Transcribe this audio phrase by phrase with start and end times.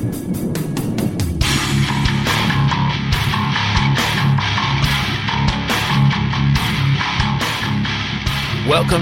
[0.00, 0.14] Welcome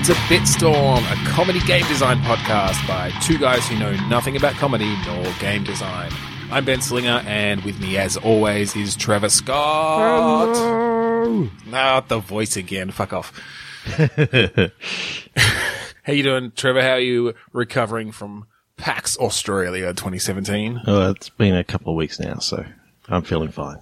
[0.02, 4.92] to Bitstorm, a comedy game design podcast by two guys who know nothing about comedy
[5.06, 6.10] nor game design.
[6.50, 10.56] I'm Ben Slinger, and with me, as always, is Trevor Scott.
[10.56, 11.48] Hello.
[11.68, 12.90] Not the voice again.
[12.90, 13.40] Fuck off.
[16.02, 16.82] how you doing, Trevor?
[16.82, 20.80] How are you recovering from PAX Australia 2017?
[20.86, 22.64] Oh, it's been a couple of weeks now, so
[23.08, 23.78] I'm feeling fine.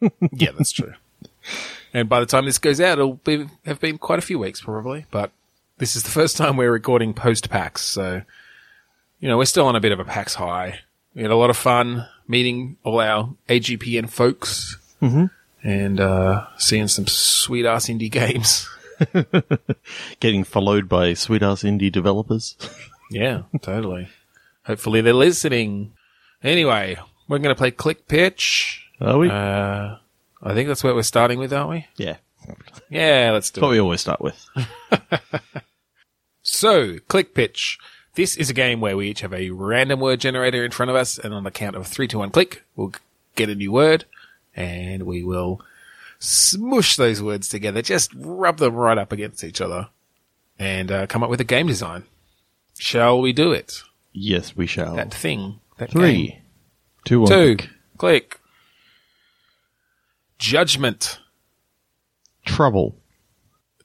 [0.32, 0.92] yeah, that's true.
[1.94, 4.60] And by the time this goes out, it'll be, have been quite a few weeks
[4.60, 5.06] probably.
[5.10, 5.30] But
[5.78, 8.22] this is the first time we're recording post PAX, so
[9.20, 10.80] you know we're still on a bit of a PAX high.
[11.14, 15.24] We had a lot of fun meeting all our AGPN folks Mm-hmm.
[15.66, 18.68] and uh, seeing some sweet ass indie games.
[20.20, 22.56] Getting followed by sweet ass indie developers.
[23.10, 24.08] yeah, totally.
[24.64, 25.92] Hopefully they're listening.
[26.42, 26.96] Anyway,
[27.28, 28.86] we're going to play Click Pitch.
[29.00, 29.28] Are we?
[29.28, 29.96] Uh,
[30.42, 31.86] I think that's what we're starting with, aren't we?
[31.96, 32.16] yeah.
[32.88, 33.70] Yeah, let's do What it.
[33.72, 34.44] we always start with.
[36.42, 37.78] So, Click Pitch.
[38.14, 40.96] This is a game where we each have a random word generator in front of
[40.96, 42.92] us, and on the count of three, two, one, click, we'll
[43.36, 44.04] get a new word,
[44.56, 45.60] and we will
[46.18, 49.88] smush those words together, just rub them right up against each other,
[50.58, 52.04] and uh, come up with a game design.
[52.80, 53.82] Shall we do it?
[54.14, 54.96] Yes, we shall.
[54.96, 55.60] That thing.
[55.76, 56.00] That game.
[56.00, 56.38] Three,
[57.04, 57.28] two, one.
[57.28, 57.56] Two.
[57.56, 57.70] click.
[57.98, 58.40] Click.
[60.38, 61.18] Judgment.
[62.46, 62.96] Trouble.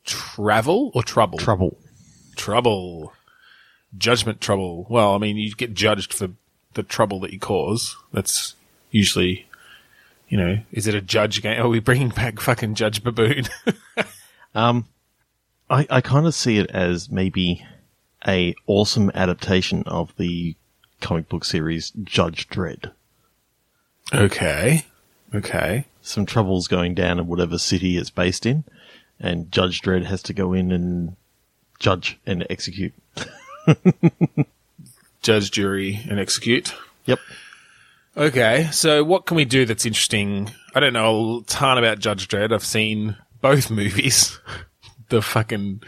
[0.06, 1.38] Travel or trouble?
[1.38, 1.78] Trouble.
[2.38, 3.12] trouble.
[3.98, 4.88] Judgment trouble.
[4.90, 6.30] Well, I mean, you get judged for
[6.76, 7.98] the trouble that you cause.
[8.14, 8.56] That's
[8.92, 9.46] usually,
[10.30, 11.62] you know, is it a judge game?
[11.62, 13.44] Are we bringing back fucking Judge Baboon?
[14.56, 14.86] Um,
[15.70, 17.66] I, I kind of see it as maybe
[18.28, 20.56] a awesome adaptation of the
[21.02, 22.92] comic book series Judge Dredd.
[24.14, 24.86] okay.
[25.34, 25.86] Okay.
[26.02, 28.64] Some trouble's going down in whatever city it's based in,
[29.20, 31.16] and Judge Dredd has to go in and
[31.80, 32.94] judge and execute.
[35.22, 36.74] Judge, jury, and execute.
[37.06, 37.20] Yep.
[38.16, 38.70] Okay.
[38.72, 40.52] So what can we do that's interesting?
[40.76, 42.54] I don't know a ton about Judge Dredd.
[42.54, 44.40] I've seen both movies.
[45.10, 45.82] the fucking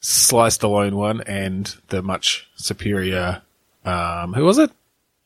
[0.00, 3.42] Sly Stallone one and the much superior,
[3.84, 4.70] um, who was it?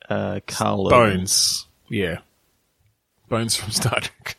[0.09, 0.91] Uh, Karl.
[0.91, 1.67] Bones.
[1.89, 2.19] Yeah.
[3.29, 4.37] Bones from Star Trek.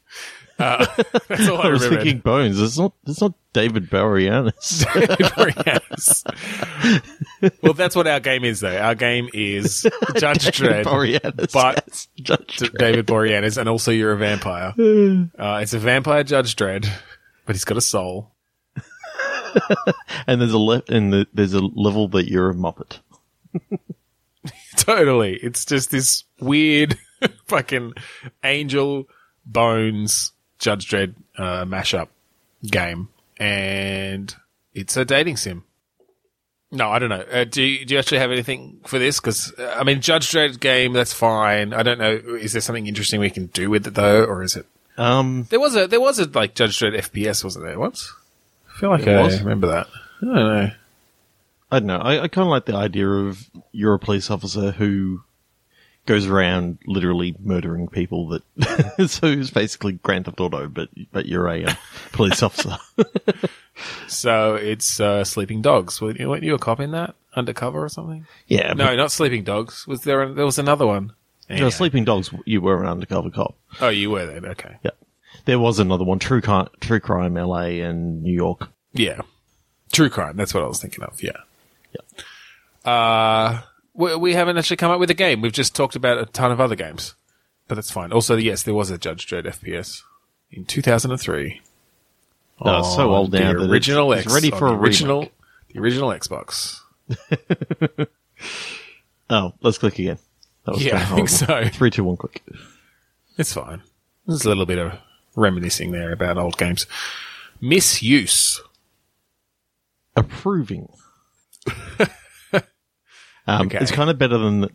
[0.57, 0.85] Uh,
[1.27, 2.61] that's all I, I was thinking Bones.
[2.61, 2.93] It's not.
[3.07, 4.85] It's not David Boreanaz.
[5.65, 6.23] yes.
[7.61, 8.77] well, that's what our game is, though.
[8.77, 9.81] Our game is
[10.15, 11.51] Judge Dredd, Boreanaz.
[11.53, 12.07] but yes.
[12.21, 12.77] Judge D- Dredd.
[12.77, 14.73] David Boreanaz, and also you're a vampire.
[15.37, 16.87] Uh, it's a vampire Judge Dredd,
[17.45, 18.31] but he's got a soul.
[20.27, 22.99] And there's a le- and the, there's a level that you're a Muppet.
[24.77, 25.35] Totally.
[25.37, 26.97] It's just this weird
[27.47, 27.93] fucking
[28.43, 29.07] angel
[29.45, 32.07] bones Judge Dredd uh, mashup
[32.65, 34.33] game, and
[34.73, 35.63] it's a dating sim.
[36.71, 37.23] No, I don't know.
[37.31, 39.19] Uh, do you, do you actually have anything for this?
[39.19, 41.73] Because uh, I mean, Judge Dredd game, that's fine.
[41.73, 42.11] I don't know.
[42.15, 44.65] Is there something interesting we can do with it though, or is it?
[44.97, 47.77] Um, There was a there was a like Judge Dredd FPS, wasn't there?
[47.79, 48.13] Once.
[48.75, 49.39] I feel like There I was?
[49.39, 49.87] remember that.
[50.21, 50.71] I don't know.
[51.71, 51.97] I don't know.
[51.97, 55.21] I, I kind of like the idea of you're a police officer who
[56.05, 58.27] goes around literally murdering people.
[58.29, 61.73] That so it's basically Grand Theft Auto, but but you're a uh,
[62.11, 62.77] police officer.
[64.07, 65.99] So it's uh, Sleeping Dogs.
[66.01, 67.15] Weren't you, weren't you a cop in that?
[67.35, 68.25] Undercover or something?
[68.47, 68.73] yeah.
[68.73, 69.85] No, not Sleeping Dogs.
[69.87, 70.21] Was there?
[70.23, 71.13] A, there was another one.
[71.49, 72.31] no, Sleeping Dogs.
[72.45, 73.55] You were an undercover cop.
[73.81, 74.45] Oh, you were then.
[74.45, 74.77] Okay.
[74.83, 74.91] Yeah.
[75.45, 78.69] There was another one, True Crime, True Crime LA and New York.
[78.93, 79.21] Yeah.
[79.91, 80.35] True crime.
[80.37, 81.21] That's what I was thinking of.
[81.23, 81.37] Yeah.
[81.93, 82.91] Yeah.
[82.91, 83.61] Uh,
[83.93, 85.41] we, we haven't actually come up with a game.
[85.41, 87.15] We've just talked about a ton of other games,
[87.67, 88.11] but that's fine.
[88.11, 90.01] Also, yes, there was a Judge Dredd FPS
[90.51, 91.61] in 2003.
[92.63, 95.33] No, it's so old now the that it's- original it's ready for the original, remake.
[95.73, 96.79] the original Xbox.
[99.29, 100.19] Oh, let's click again.
[100.65, 101.63] That was Yeah, I think so.
[101.69, 102.43] Three, two, one, click.
[103.37, 103.81] It's fine.
[104.27, 104.93] There's a little bit of
[105.35, 106.85] reminiscing there about old games.
[107.61, 108.61] Misuse.
[110.15, 110.87] approving.
[113.47, 113.77] um, Okay.
[113.79, 114.69] It's kind of better than the,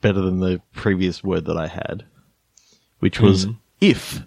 [0.00, 2.04] better than the previous word that I had,
[3.00, 3.58] which was Mm-hmm.
[3.80, 4.22] if.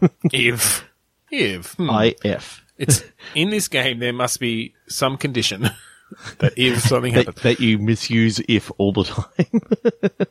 [0.32, 0.84] If.
[1.30, 1.74] If.
[1.74, 1.90] Hmm.
[1.90, 3.02] I f It's
[3.34, 3.98] in this game.
[3.98, 5.62] There must be some condition
[6.38, 10.28] that if something that, that you misuse if all the time.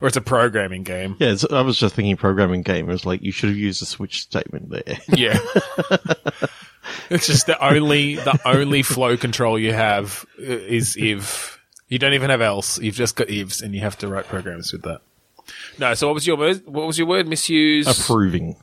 [0.00, 1.16] Or it's a programming game.
[1.18, 2.88] yeah, I was just thinking programming game.
[2.88, 4.98] It was like you should have used a switch statement there.
[5.08, 5.38] Yeah.
[7.10, 11.58] it's just the only the only flow control you have uh, is if
[11.88, 12.78] You don't even have else.
[12.78, 15.00] You've just got ifs, and you have to write programs with that.
[15.78, 15.94] No.
[15.94, 16.62] So what was your word?
[16.66, 17.26] What was your word?
[17.26, 17.86] Misuse.
[17.86, 18.56] Approving.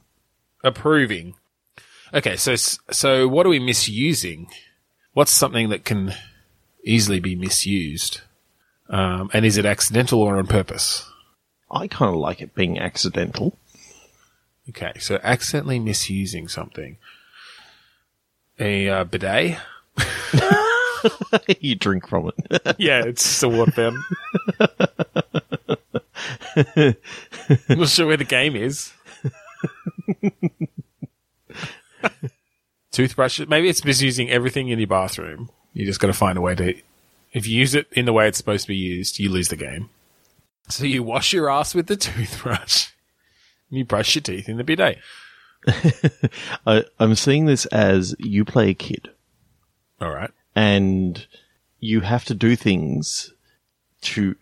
[0.64, 1.36] approving.
[2.14, 2.36] Okay.
[2.38, 4.48] So so what are we misusing?
[5.14, 6.14] What's something that can
[6.84, 8.22] easily be misused?
[8.90, 11.10] Um, and is it accidental or on purpose?
[11.70, 13.58] I kind of like it being accidental.
[14.70, 14.94] Okay.
[15.00, 16.98] So accidentally misusing something.
[18.60, 19.58] A uh, bidet.
[21.60, 22.76] you drink from it.
[22.80, 24.04] yeah, it's just a water fountain.
[27.78, 28.94] Not sure where the game is.
[32.92, 33.42] Toothbrush.
[33.48, 35.50] Maybe it's misusing everything in your bathroom.
[35.74, 36.76] You just got to find a way to.
[37.34, 39.58] If you use it in the way it's supposed to be used, you lose the
[39.58, 39.90] game.
[40.70, 42.88] So you wash your ass with the toothbrush.
[43.70, 44.98] and You brush your teeth in the bidet.
[46.68, 49.10] I, I'm seeing this as you play a kid
[50.00, 50.30] All right.
[50.56, 51.26] and
[51.80, 53.34] you have to do things
[54.02, 54.36] to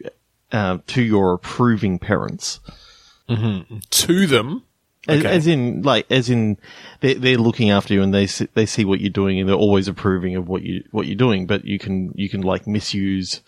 [0.51, 2.59] uh, to your approving parents.
[3.29, 4.63] To them.
[5.07, 5.27] As, Okay.
[5.35, 6.57] as in, like, as in,
[7.01, 9.55] they're, they're looking after you and they see, they see what you're doing and they're
[9.55, 11.45] always approving of what you what you're doing.
[11.45, 13.41] But you can you can like misuse.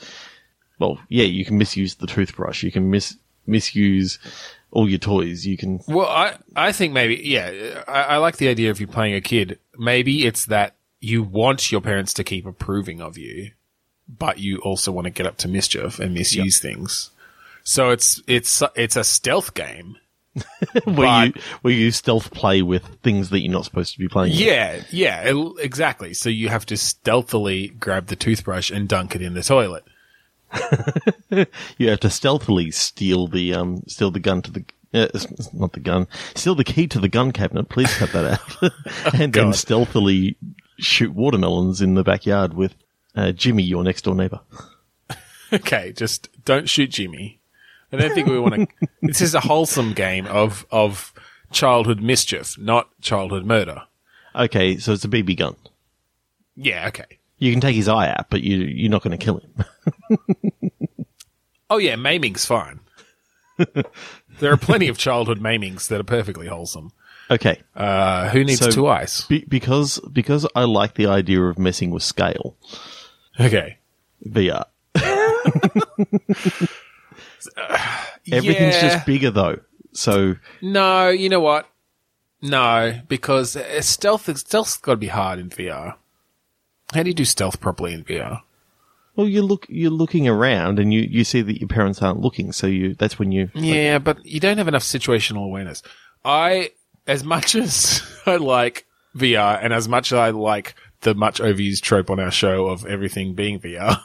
[0.79, 2.63] Well, yeah, you can misuse the toothbrush.
[2.63, 3.17] You can mis
[3.47, 4.19] misuse
[4.71, 5.45] all your toys.
[5.45, 5.79] You can.
[5.87, 9.21] Well, I, I think maybe, yeah, I, I like the idea of you playing a
[9.21, 9.59] kid.
[9.77, 13.51] Maybe it's that you want your parents to keep approving of you,
[14.07, 17.11] but you also want to get up to mischief and misuse things.
[17.63, 19.97] So it's, it's, it's a stealth game.
[20.83, 24.31] where you where you stealth play with things that you're not supposed to be playing.
[24.33, 24.41] with.
[24.41, 26.13] Yeah, yeah, it- exactly.
[26.13, 29.85] So you have to stealthily grab the toothbrush and dunk it in the toilet.
[31.77, 35.07] You have to stealthily steal the um steal the gun to the uh,
[35.53, 37.69] not the gun steal the key to the gun cabinet.
[37.69, 39.13] Please cut that out.
[39.19, 40.37] and then stealthily
[40.77, 42.75] shoot watermelons in the backyard with
[43.15, 44.39] uh, Jimmy, your next door neighbor.
[45.53, 47.39] Okay, just don't shoot Jimmy.
[47.91, 48.87] I don't think we want to.
[49.03, 51.13] this is a wholesome game of of
[51.51, 53.83] childhood mischief, not childhood murder.
[54.35, 55.55] Okay, so it's a BB gun.
[56.55, 57.19] Yeah, okay.
[57.37, 59.53] You can take his eye out, but you you're not going to kill him.
[61.67, 62.79] Oh yeah, maiming's fine.
[63.57, 66.91] there are plenty of childhood maimings that are perfectly wholesome.
[67.31, 69.25] okay, Uh, who needs So- two eyes?
[69.27, 72.55] Be- because because I like the idea of messing with scale
[73.39, 73.79] Okay.
[74.27, 74.65] VR.
[78.31, 78.81] Everything's Yeah.
[78.81, 79.59] just bigger though.
[79.93, 81.67] So No, you know what?
[82.41, 85.95] No, because uh, stealth stealth's got to be hard in VR.
[86.93, 88.41] How do you do stealth properly in VR?
[89.15, 92.51] Well, you look, you're looking around, and you, you see that your parents aren't looking,
[92.51, 93.49] so you that's when you.
[93.53, 95.81] Yeah, but you don't have enough situational awareness.
[96.23, 96.71] I,
[97.07, 98.85] as much as I like
[99.15, 102.85] VR, and as much as I like the much overused trope on our show of
[102.85, 103.99] everything being VR,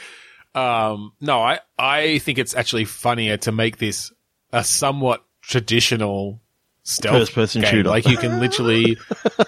[0.54, 4.12] um, no, I I think it's actually funnier to make this
[4.52, 6.40] a somewhat traditional
[6.82, 7.70] stealth First-person game.
[7.70, 7.88] shooter.
[7.90, 8.96] Like you can literally,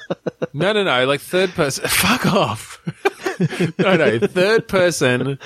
[0.52, 1.88] no, no, no, like third person.
[1.88, 2.69] Fuck off.
[3.78, 5.38] no, no, third person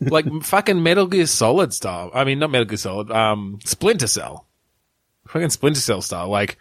[0.00, 2.10] like fucking Metal Gear Solid style.
[2.14, 3.10] I mean, not Metal Gear Solid.
[3.10, 4.46] Um, Splinter Cell.
[5.28, 6.28] Fucking Splinter Cell style.
[6.28, 6.58] Like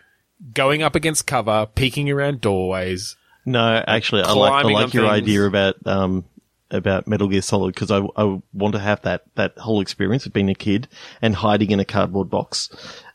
[0.53, 3.15] going up against cover, peeking around doorways.
[3.45, 5.23] No, actually, I like I like your things.
[5.23, 6.25] idea about um
[6.71, 10.33] about Metal Gear Solid because I I want to have that that whole experience of
[10.33, 10.87] being a kid
[11.21, 12.69] and hiding in a cardboard box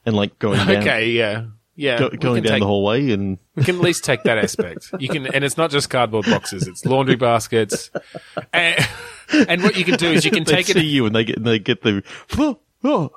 [0.04, 1.46] and like going down Okay, yeah,
[1.78, 1.98] yeah.
[1.98, 4.90] go, going down take- the hallway and We can at least take that aspect.
[4.98, 7.90] You can, and it's not just cardboard boxes; it's laundry baskets.
[8.52, 8.86] And,
[9.48, 10.84] and what you can do is you can they take see it.
[10.84, 12.02] you and they get they get the
[12.36, 13.10] oh, oh.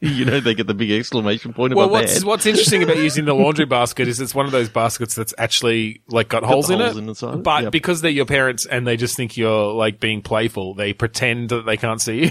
[0.00, 3.34] you know they get the big exclamation point Well, what's what's interesting about using the
[3.34, 6.96] laundry basket is it's one of those baskets that's actually like got holes in holes
[6.96, 6.98] it.
[6.98, 7.72] in the side, but yep.
[7.72, 11.66] because they're your parents and they just think you're like being playful, they pretend that
[11.66, 12.30] they can't see you.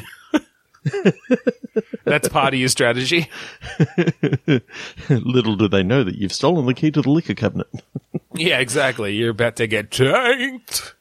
[2.05, 3.29] that's part of your strategy.
[5.09, 7.67] Little do they know that you've stolen the key to the liquor cabinet.
[8.35, 9.13] Yeah, exactly.
[9.15, 10.95] You're about to get tanked.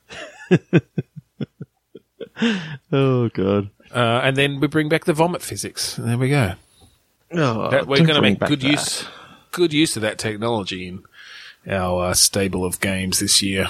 [2.93, 3.71] Oh god.
[3.91, 5.97] Uh, and then we bring back the vomit physics.
[5.97, 6.55] There we go.
[7.33, 8.71] Oh, That, we're going to make good that.
[8.71, 9.07] use,
[9.51, 11.05] good use of that technology in
[11.67, 13.69] our uh, stable of games this year.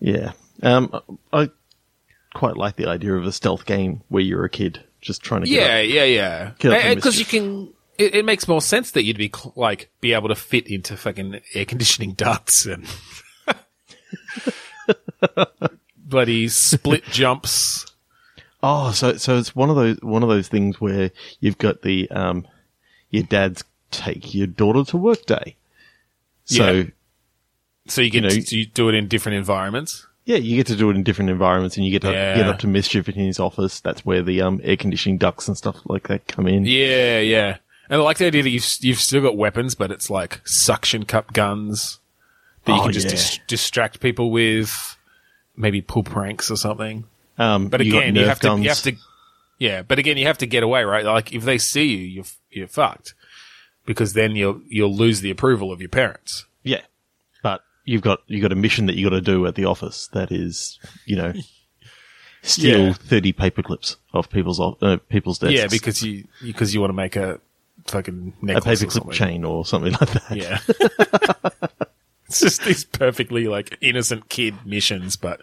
[0.00, 0.32] Yeah.
[0.62, 0.92] Um,
[1.32, 1.50] I
[2.36, 5.48] quite like the idea of a stealth game where you're a kid just trying to
[5.48, 5.94] get Yeah, up.
[5.94, 6.50] yeah, yeah.
[6.58, 7.72] Get Because you can.
[7.98, 10.98] It, it makes more sense that you'd be cl- like be able to fit into
[10.98, 12.86] fucking air conditioning ducts and
[15.96, 17.86] bloody split jumps.
[18.62, 22.10] Oh, so so it's one of those one of those things where you've got the
[22.10, 22.46] um,
[23.10, 25.56] your dad's take your daughter to work day.
[26.44, 26.84] So Yeah.
[27.88, 30.06] So you can You know- you do it in different environments.
[30.26, 32.36] Yeah, you get to do it in different environments, and you get to Yeah.
[32.36, 33.80] get up to mischief in his office.
[33.80, 36.64] That's where the um, air conditioning ducts and stuff like that come in.
[36.66, 37.56] Yeah, yeah.
[37.88, 41.04] And I like the idea that you've you've still got weapons, but it's like suction
[41.04, 42.00] cup guns
[42.64, 43.12] that you Oh, can just yeah.
[43.12, 44.96] dis- distract people with,
[45.56, 47.04] maybe pull pranks or something.
[47.38, 48.96] Um, But you again, you Nerf have to you have to,
[49.58, 49.82] yeah.
[49.82, 51.04] But again, you have to get away, right?
[51.04, 53.14] Like if they see you, you're you're fucked
[53.84, 56.46] because then you'll you'll lose the approval of your parents.
[57.86, 60.08] You've got you've got a mission that you got to do at the office.
[60.12, 61.32] That is, you know,
[62.42, 62.92] steal Yeah.
[62.92, 65.54] thirty paper clips off people's off- uh, people's desks.
[65.54, 67.40] Yeah, because you because you want to make a
[67.86, 70.36] fucking a necklace paper or chain or something like that.
[70.36, 70.58] Yeah.
[72.26, 75.40] it's just these perfectly like innocent kid missions, but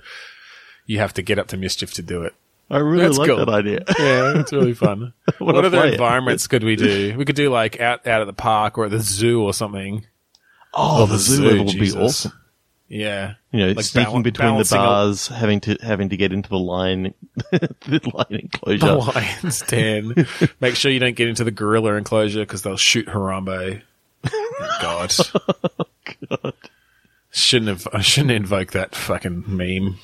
[0.85, 2.33] you have to get up to mischief to do it.
[2.69, 3.37] I really That's like cool.
[3.37, 3.83] that idea.
[3.99, 5.13] Yeah, it's really fun.
[5.37, 5.93] What other play it.
[5.93, 7.15] environments could we do?
[7.17, 10.05] We could do like out out at the park or at the zoo or something.
[10.73, 12.31] Oh, the zoo level would be awesome.
[12.87, 13.35] Yeah.
[13.51, 16.31] You know, Like sneaking bal- between the balancing a- bars, having to having to get
[16.33, 17.13] into the line,
[17.51, 18.77] the line enclosure.
[18.85, 20.27] The lion's den.
[20.59, 23.81] Make sure you don't get into the gorilla enclosure because they'll shoot Harambe.
[24.59, 26.53] Oh, God.
[27.31, 27.87] Shouldn't have.
[27.93, 29.97] I shouldn't invoke that fucking meme.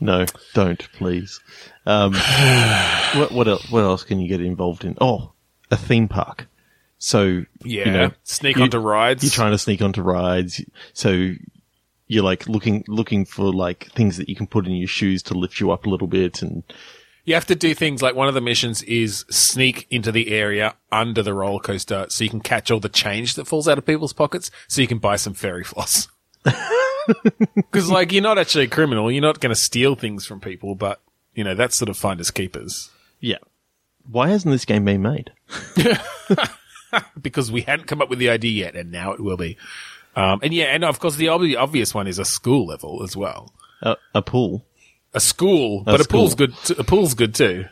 [0.00, 1.38] No, don't please.
[1.86, 2.12] Um,
[3.14, 4.96] what what else, what else can you get involved in?
[5.00, 5.32] Oh,
[5.70, 6.46] a theme park.
[7.04, 7.84] So Yeah.
[7.86, 9.24] you know, Sneak you- onto rides.
[9.24, 11.32] You're trying to sneak onto rides, so
[12.06, 15.34] you're like looking looking for like things that you can put in your shoes to
[15.34, 16.62] lift you up a little bit, and
[17.24, 20.74] You have to do things like one of the missions is sneak into the area
[20.92, 23.84] under the roller coaster so you can catch all the change that falls out of
[23.86, 26.08] people's pockets so you can buy some fairy floss.
[27.56, 29.10] Because, like, you're not actually a criminal.
[29.10, 31.00] You're not going to steal things from people, but,
[31.34, 32.90] you know, that's sort of finders keepers.
[33.18, 33.38] yeah.
[34.08, 35.32] Why hasn't this game been made?
[37.20, 39.56] Because we hadn't come up with the idea yet, and now it will be.
[40.14, 43.16] Um, and yeah, and of course, the ob- obvious one is a school level as
[43.16, 43.52] well.
[43.82, 44.64] A, a pool.
[45.14, 46.54] A school, but a pool's good.
[46.64, 47.66] T- a pool's good too.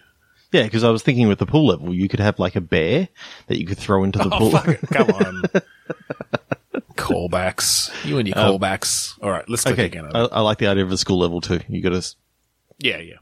[0.53, 3.09] Yeah, because I was thinking with the pool level, you could have like a bear
[3.47, 4.51] that you could throw into the Oh, pool.
[4.51, 4.81] fuck it.
[4.91, 5.43] Come on.
[6.97, 7.91] callbacks.
[8.05, 9.19] You and your callbacks.
[9.23, 10.11] All right, let's click okay, again.
[10.15, 11.61] I, I like the idea of a school level too.
[11.69, 12.15] You got to
[12.79, 13.17] yeah, yeah.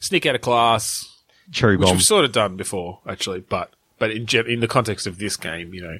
[0.00, 1.06] Sneak out of class,
[1.52, 1.96] cherry which bomb.
[1.96, 3.40] we've sort of done before, actually.
[3.40, 5.98] But but in gen- in the context of this game, you know,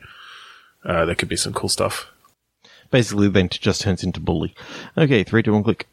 [0.85, 2.11] uh, there could be some cool stuff.
[2.91, 4.55] Basically, then it just turns into bully.
[4.97, 5.87] Okay, three, two, one, click.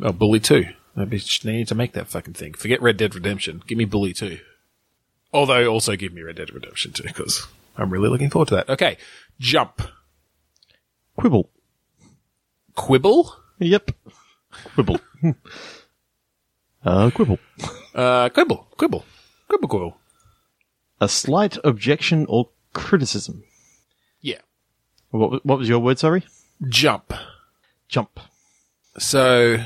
[0.00, 0.66] Oh, Bully Two.
[0.94, 2.54] Maybe they need to make that fucking thing.
[2.54, 3.62] Forget Red Dead Redemption.
[3.66, 4.38] Give me Bully Two.
[5.32, 8.68] Although also give me Red Dead Redemption Two because I'm really looking forward to that.
[8.68, 8.96] Okay,
[9.38, 9.82] jump,
[11.18, 11.48] Quibble.
[12.76, 13.90] quibble, Yep.
[14.74, 15.00] Quibble.
[16.84, 17.38] uh, quibble.
[17.94, 19.04] uh, quibble, quibble,
[19.48, 19.96] quibble, quibble.
[21.00, 23.44] A slight objection or criticism.
[24.20, 24.38] Yeah,
[25.10, 26.24] What, what was your word, sorry?
[26.68, 27.12] jump.
[27.88, 28.18] Jump.
[28.98, 29.64] So,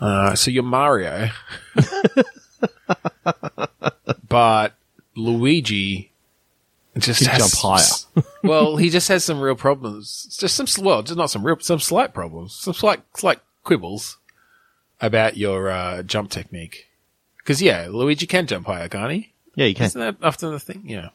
[0.00, 1.28] uh, so you're Mario,
[4.28, 4.74] but
[5.14, 6.12] Luigi
[6.98, 8.24] just has, jump higher.
[8.42, 10.24] well, he just has some real problems.
[10.26, 14.18] It's Just some, well, just not some real, some slight problems, some slight, slight quibbles
[15.00, 16.88] about your uh, jump technique.
[17.38, 19.33] Because yeah, Luigi can jump higher, can't he?
[19.56, 19.86] Yeah, you can.
[19.86, 20.82] Isn't that often the thing?
[20.86, 21.08] Yeah.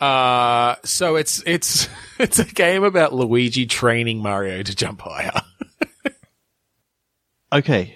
[0.00, 5.32] Uh, so it's it's it's a game about Luigi training Mario to jump higher.
[7.52, 7.94] Okay.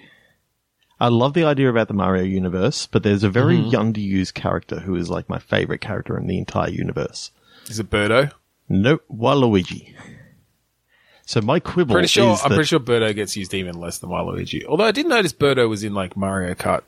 [1.01, 3.75] I love the idea about the Mario universe, but there's a very Mm-hmm.
[3.75, 7.31] underused character who is like my favorite character in the entire universe.
[7.69, 8.33] Is it Birdo?
[8.69, 9.93] Nope, Waluigi.
[11.27, 12.35] So my quibble Pretty sure.
[12.35, 14.65] is I'm that pretty sure Birdo gets used even less than Waluigi.
[14.65, 16.83] Although I did notice Birdo was in like Mario Kart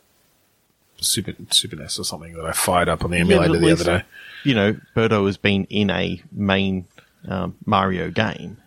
[1.03, 3.85] Super Super NES or something that I fired up on the emulator at the other
[3.99, 4.05] day.
[4.45, 6.87] You know, Birdo has been in a main
[7.29, 8.59] um, Mario game.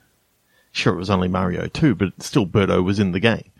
[0.71, 3.51] Sure, it was only Mario 2, but still Birdo was in the game.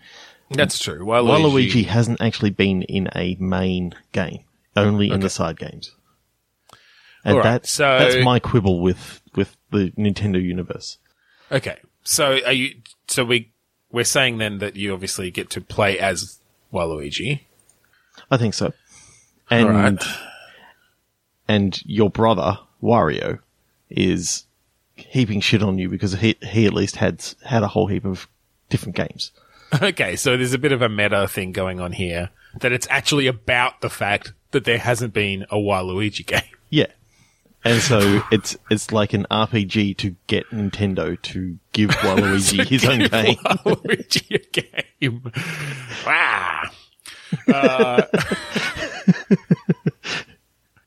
[0.51, 1.05] That's true.
[1.05, 1.69] Waluigi.
[1.71, 4.43] Waluigi hasn't actually been in a main game,
[4.75, 5.91] only in the side games.
[7.23, 10.97] And right, that's, so- that's my quibble with, with the Nintendo universe.
[11.51, 12.75] Okay, so are you?
[13.07, 13.51] So we
[13.91, 16.39] we're saying then that you obviously get to play as
[16.73, 17.41] Waluigi.
[18.29, 18.73] I think so.
[19.49, 20.03] And, right.
[21.47, 23.39] and your brother, Wario,
[23.89, 24.45] is
[24.95, 28.27] heaping shit on you because he, he at least had, had a whole heap of
[28.69, 29.31] different games.
[29.81, 32.29] Okay, so there's a bit of a meta thing going on here
[32.61, 36.41] that it's actually about the fact that there hasn't been a Waluigi game.
[36.69, 36.87] Yeah.
[37.63, 42.99] And so it's it's like an RPG to get Nintendo to give Waluigi his own
[42.99, 43.37] game.
[43.37, 44.61] Waluigi a
[45.01, 45.31] game.
[46.05, 46.69] Wow.
[47.47, 48.01] Uh,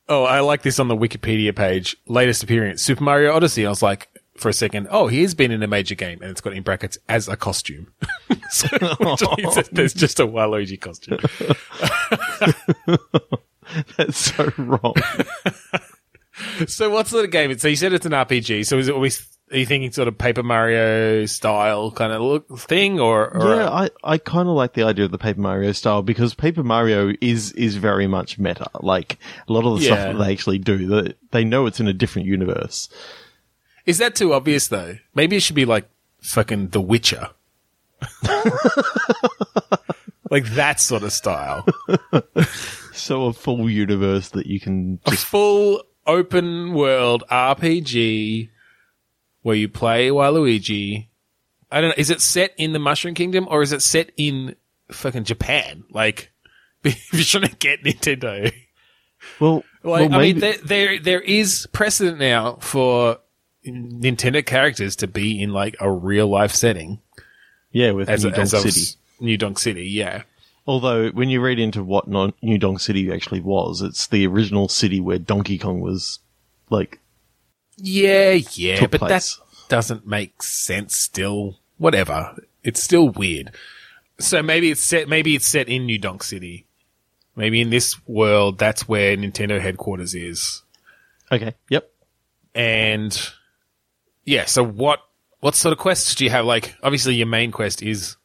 [0.09, 1.97] oh, I like this on the Wikipedia page.
[2.07, 3.67] Latest appearance, Super Mario Odyssey.
[3.67, 6.31] I was like, for a second, oh, he has been in a major game, and
[6.31, 7.93] it's got in brackets as a costume.
[8.51, 8.69] so,
[9.37, 11.19] means there's just a Waluigi costume.
[13.97, 14.95] That's so wrong.
[16.67, 17.57] So what sort of game?
[17.59, 18.67] So you said it's an RPG.
[18.67, 19.27] So is it always?
[19.51, 23.71] Are you thinking sort of Paper Mario style kind of look thing, or, or yeah,
[23.71, 27.15] I, I kind of like the idea of the Paper Mario style because Paper Mario
[27.23, 28.67] is is very much meta.
[28.81, 29.95] Like a lot of the Yeah.
[29.95, 32.91] stuff that they actually do, they, they know it's in a different universe.
[33.87, 34.99] is that too obvious though?
[35.15, 35.89] Maybe it should be like
[36.21, 37.31] fucking The Witcher,
[40.31, 41.67] like that sort of style.
[42.93, 48.49] So a full universe that you can a just full open world RPG
[49.43, 51.07] where you play Waluigi.
[51.71, 51.95] I don't know.
[51.97, 54.57] Is it set in the Mushroom Kingdom or is it set in
[54.91, 55.85] fucking Japan?
[55.91, 56.33] Like,
[56.85, 58.53] if you're trying to get Nintendo.
[59.39, 63.19] well, Like, well I mean, there, there there is precedent now for
[63.67, 67.01] Nintendo characters to be in like a real life setting
[67.71, 68.99] yeah, with as, New a, Donk City.
[69.21, 69.87] New Donk City.
[69.87, 70.23] Yeah,
[70.69, 74.69] Although when you read into what non- New Donk City actually was, it's the original
[74.69, 76.19] city where Donkey Kong was
[76.69, 77.01] like
[77.79, 78.87] yeah, yeah.
[78.87, 79.37] But place.
[79.37, 80.95] that doesn't make sense.
[80.95, 82.37] Still, whatever.
[82.63, 83.53] It's still weird.
[84.21, 85.09] So maybe it's set.
[85.09, 86.67] Maybe it's set in New Donk City.
[87.35, 90.65] Maybe in this world, that's where Nintendo headquarters is.
[91.33, 91.91] okay, yep.
[92.55, 93.19] And
[94.27, 95.01] yeah, so what
[95.41, 96.45] what sort of quests do you have?
[96.45, 98.18] Like, obviously, your main quest is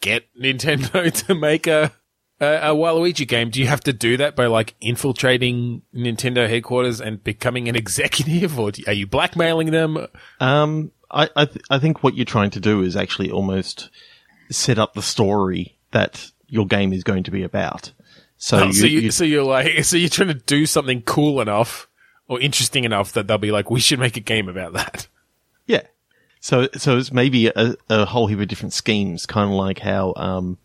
[0.00, 1.92] get Nintendo to make a
[2.40, 3.50] a, a Waluigi game.
[3.50, 8.58] Do you have to do that by like infiltrating Nintendo headquarters and becoming an executive,
[8.58, 10.06] or do, are you blackmailing them?
[10.40, 13.90] Um, I I, th- I think what you're trying to do is actually almost
[14.50, 17.92] set up the story that your game is going to be about.
[18.38, 21.02] So, Oh, you, so you, you- so you're like, so you're trying to do something
[21.02, 21.88] cool enough
[22.26, 25.08] or interesting enough that they'll be like, we should make a game about that.
[26.40, 30.14] So so it's maybe a, a whole heap of different schemes, kind of like how
[30.16, 30.58] um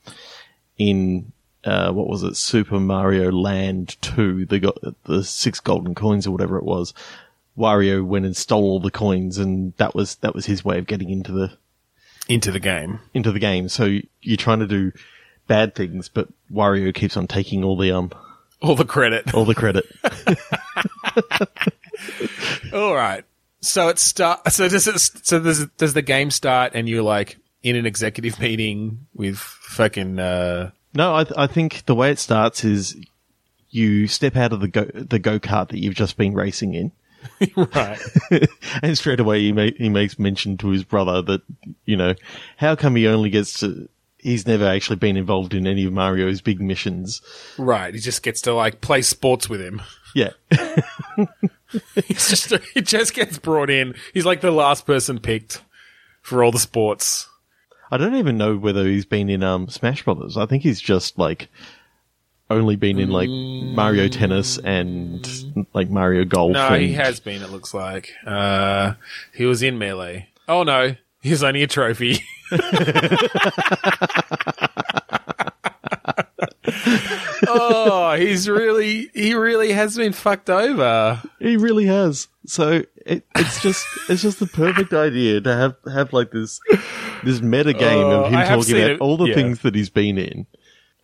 [0.77, 1.31] in
[1.63, 6.31] uh, what was it, Super Mario Land Two, they got the six golden coins or
[6.31, 6.93] whatever it was.
[7.57, 10.87] Wario went and stole all the coins, and that was that was his way of
[10.87, 11.57] getting into the
[12.27, 12.99] Into the game.
[13.13, 13.69] into the game.
[13.69, 14.91] So you're trying to do
[15.47, 18.11] bad things, but Wario keeps on taking all the um
[18.61, 19.33] All the credit.
[19.33, 19.85] all the credit.
[22.73, 23.23] All right.
[23.65, 24.51] So it start.
[24.51, 24.99] So does it?
[24.99, 30.19] So does does the game start and you're like in an executive meeting with fucking
[30.19, 32.95] uh, no, I th- I think the way it starts is
[33.69, 36.91] you step out of the go the go kart that you've just been racing in.
[37.55, 37.99] right?
[38.83, 41.41] and straight away he, ma- he makes mention to his brother that
[41.83, 42.13] you know
[42.57, 46.41] how come he only gets to he's never actually been involved in any of Mario's
[46.41, 47.21] big missions.
[47.57, 47.93] right.
[47.93, 49.81] He just gets to like play sports with him.
[50.15, 50.31] Yeah,
[52.05, 53.95] He's just he just gets brought in.
[54.13, 55.61] He's like the last person picked
[56.21, 57.27] for all the sports.
[57.91, 60.37] I don't even know whether he's been in um Smash Brothers.
[60.37, 61.49] I think he's just like
[62.49, 65.27] only been in like Mario Tennis and
[65.73, 66.53] like Mario Golf.
[66.53, 67.41] No, and, he has been.
[67.41, 68.93] It looks like uh,
[69.33, 70.29] he was in melee.
[70.47, 72.19] Oh no, he's only a trophy.
[77.47, 81.21] oh, he's really he really has been fucked over.
[81.39, 82.27] He really has.
[82.45, 86.59] So it, it's just it's just the perfect idea to have have like this
[87.23, 89.35] this meta game Oh, of him I talking about it- all the yeah.
[89.35, 90.45] things that he's been in,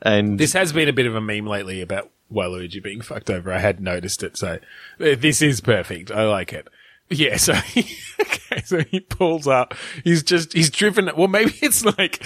[0.01, 3.51] and This has been a bit of a meme lately about Waluigi being fucked over.
[3.51, 4.53] I had noticed it, so
[4.99, 6.11] uh, this is perfect.
[6.11, 6.67] I like it.
[7.09, 7.81] Yeah, so he,
[8.21, 9.73] okay, so he pulls up.
[10.03, 11.09] He's just he's driven.
[11.17, 12.23] Well, maybe it's like,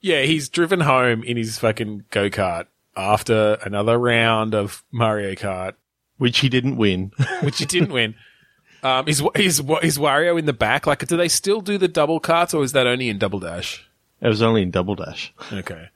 [0.00, 5.74] yeah, he's driven home in his fucking go kart after another round of Mario Kart,
[6.16, 7.12] which he didn't win.
[7.42, 8.14] which he didn't win.
[8.82, 10.86] Um, is is is Wario in the back?
[10.86, 13.84] Like, do they still do the double carts, or is that only in Double Dash?
[14.20, 15.32] it was only in Double Dash.
[15.52, 15.88] Okay.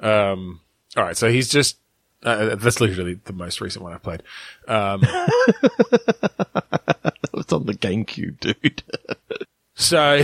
[0.00, 0.60] Um.
[0.96, 1.16] All right.
[1.16, 1.76] So he's just.
[2.22, 4.22] Uh, that's literally the most recent one I played.
[4.68, 5.02] Um,
[7.50, 8.82] It's on the GameCube, dude.
[9.74, 10.22] so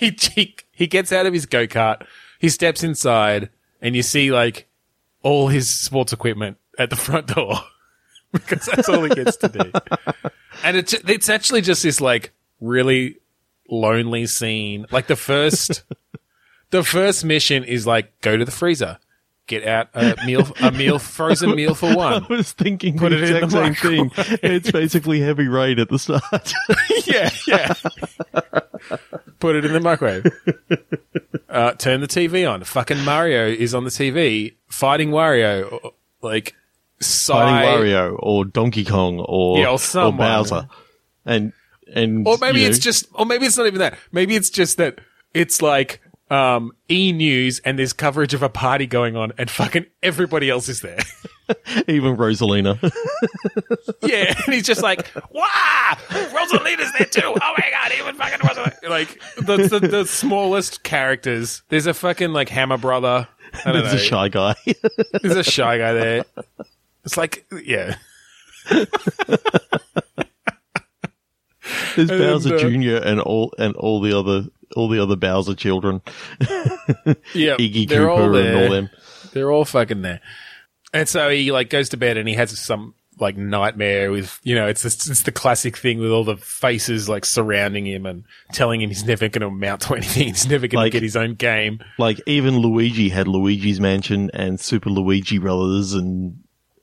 [0.00, 2.04] he, he he gets out of his go kart.
[2.44, 3.48] He steps inside,
[3.80, 4.68] and you see like
[5.22, 7.54] all his sports equipment at the front door
[8.32, 9.72] because that's all he gets to do.
[10.62, 13.16] And it's it's actually just this like really
[13.70, 14.84] lonely scene.
[14.90, 15.84] Like the first
[16.70, 18.98] the first mission is like go to the freezer,
[19.46, 22.24] get out a meal a meal frozen meal for one.
[22.24, 24.38] I was thinking Put the it in exact the same thing.
[24.42, 26.22] It's basically heavy rain at the start.
[27.06, 27.74] yeah, yeah.
[29.40, 30.26] Put it in the microwave.
[31.48, 32.64] Uh, turn the TV on.
[32.64, 35.92] Fucking Mario is on the TV fighting Wario.
[36.22, 36.54] Like,
[37.00, 40.12] Fighting Sai- Wario or Donkey Kong or, Yeah, or or.
[40.12, 40.68] Bowser.
[41.26, 41.52] And
[41.94, 43.98] and Or maybe it's know, just, or maybe it's not even that.
[44.10, 44.98] Maybe it's just that
[45.34, 49.86] it's like um, E News and there's coverage of a party going on, and fucking
[50.02, 50.98] everybody else is there.
[51.88, 52.78] even Rosalina.
[54.02, 57.20] yeah, and he's just like, "Wow, Rosalina's there too!
[57.24, 61.62] Oh my god, even fucking Rosalina!" Like the, the the smallest characters.
[61.68, 63.28] There's a fucking like Hammer brother.
[63.64, 64.00] I don't There's know.
[64.00, 64.54] a shy guy.
[65.22, 66.24] There's a shy guy there.
[67.04, 67.96] It's like, yeah,
[71.96, 72.96] There's And, Bowser uh, Jr.
[73.06, 74.46] and all and all the other
[74.76, 76.00] all the other Bowser children,
[77.34, 77.56] yeah.
[77.56, 78.90] Iggy they're all Koopa and all them.
[79.32, 80.20] They're all fucking there.
[80.92, 84.56] And so he like goes to bed and he has some like nightmare with you
[84.56, 88.24] know it's this, it's the classic thing with all the faces like surrounding him and
[88.52, 90.28] telling him he's never going to amount to anything.
[90.28, 91.80] He's never going Like- to get his own game.
[91.98, 96.40] Like even Luigi had Luigi's Mansion and Super Luigi Brothers and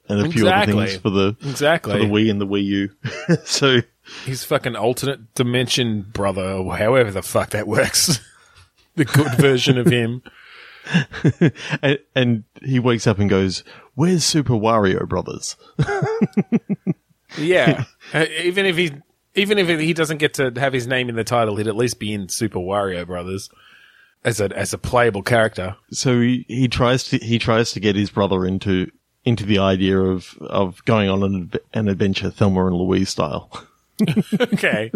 [0.10, 1.94] and a few other things for the Exactly.
[1.94, 2.89] for the Wii and the Wii U.
[3.46, 3.80] so
[4.26, 8.19] His fucking alternate dimension brother, or however the fuck that works.
[8.95, 10.21] the good version of him.
[11.82, 13.63] and, and he wakes up and goes,
[13.95, 15.56] "Where's Super Wario Brothers?"
[17.38, 17.86] Yeah.
[18.13, 18.91] Uh, even if he
[19.36, 21.97] even if he doesn't get to have his name in the title, he'd at least
[21.97, 23.50] be in Super Wario Brothers
[24.26, 25.78] as a as a playable character.
[25.91, 28.91] So he, he tries to he tries to get his brother into
[29.24, 33.50] into the idea of of going on an, an adventure, Thelma and Louise style.
[34.42, 34.92] okay.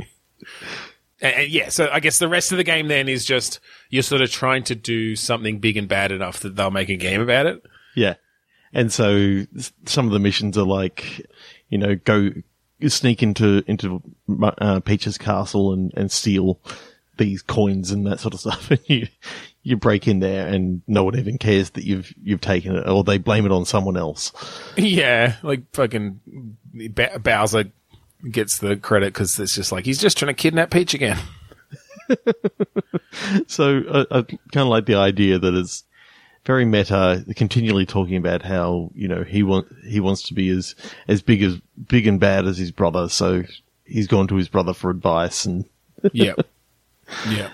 [1.22, 4.04] And, and yeah, so I guess the rest of the game then is just you're
[4.04, 7.22] sort of trying to do something big and bad enough that they'll make a game
[7.22, 7.64] about it.
[7.96, 8.16] Yeah.
[8.74, 9.46] And so
[9.86, 11.26] some of the missions are like,
[11.70, 12.32] you know, go
[12.88, 14.02] sneak into into
[14.60, 16.60] uh, Peach's castle and, and steal
[17.18, 18.72] these coins and that sort of stuff.
[18.72, 19.08] And you
[19.64, 23.04] you break in there and no one even cares that you've you've taken it, or
[23.04, 24.32] they blame it on someone else.
[24.78, 26.20] Yeah, like fucking
[27.24, 27.72] Bowser
[28.32, 31.20] gets the credit because it's just like he's just trying to kidnap Peach again.
[33.48, 35.84] So uh, I, kind of like the idea that it's
[36.46, 40.76] very meta, continually talking about how you know he want he wants to be as
[41.08, 43.10] as big as big and bad as his brother.
[43.10, 43.44] So
[43.86, 45.66] he's gone to his brother for advice and.
[46.12, 46.34] yeah,
[47.30, 47.52] yep.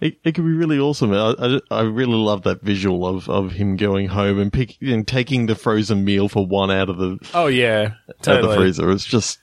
[0.00, 1.12] It, it could be really awesome.
[1.12, 5.06] I, I, I really love that visual of, of him going home and pick and
[5.06, 7.92] taking the frozen meal for one out of the Oh yeah,
[8.26, 8.90] out of the freezer.
[8.90, 9.38] It's just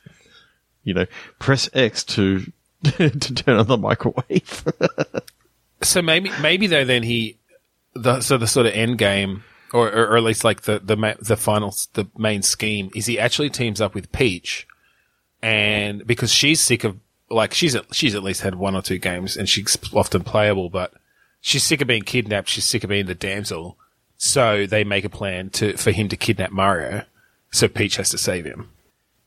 [0.88, 1.06] you know
[1.38, 2.42] press X to
[2.84, 4.64] to turn on the microwave.
[5.84, 7.38] So maybe maybe though then he
[7.94, 11.36] the so the sort of end game or or, at least like the the the
[11.36, 14.66] final the main scheme is he actually teams up with Peach.
[15.42, 16.98] And because she's sick of
[17.30, 20.70] like she's at, she's at least had one or two games and she's often playable
[20.70, 20.94] but
[21.42, 22.50] she's sick of being kidnapped.
[22.50, 23.78] She's sick of being the damsel.
[24.18, 27.04] So they make a plan to for him to kidnap Mario.
[27.52, 28.70] So Peach has to save him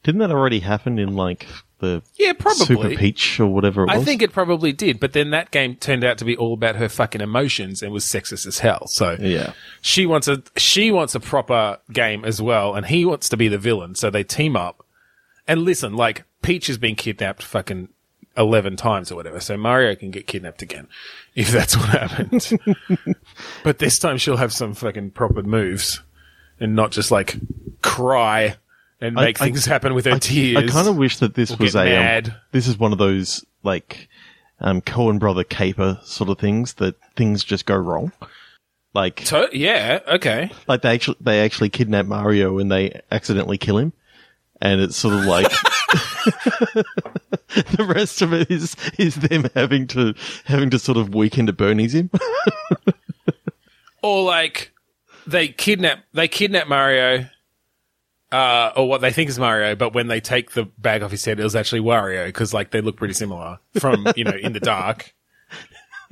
[0.02, 1.46] Didn't that already happen in like
[1.78, 4.00] the yeah probably Super Peach or whatever it was?
[4.00, 6.76] I think it probably did, but then that game turned out to be all about
[6.76, 8.86] her fucking emotions and was sexist as hell.
[8.86, 9.52] So Yeah.
[9.82, 13.48] she wants a she wants a proper game as well, and he wants to be
[13.48, 13.94] the villain.
[13.94, 14.84] So they team up.
[15.46, 17.88] And listen, like Peach has been kidnapped fucking
[18.36, 20.86] eleven times or whatever, so Mario can get kidnapped again
[21.34, 22.52] if that's what happens.
[23.64, 26.00] but this time she'll have some fucking proper moves
[26.58, 27.36] and not just like
[27.82, 28.56] cry
[29.00, 30.56] and make I- things happen with her I, tears.
[30.56, 34.08] I kind of wish that this was a um, this is one of those like
[34.60, 38.12] um Coen brother caper sort of things that things just go wrong.
[38.92, 40.50] Like To- yeah, okay.
[40.66, 43.92] like they actually they actually kidnap Mario and they accidentally kill him,
[44.60, 45.46] and it's sort of like
[45.90, 51.56] the rest of it is is them having to having to sort of weekend at
[51.56, 52.10] Bernie's him.
[54.02, 54.72] or like
[55.26, 57.26] they kidnap they kidnap Mario,
[58.32, 61.24] uh, or what they think is Mario, but when they take the bag off his
[61.24, 64.52] head, it was actually Wario because like they look pretty similar from you know in
[64.52, 65.14] the dark.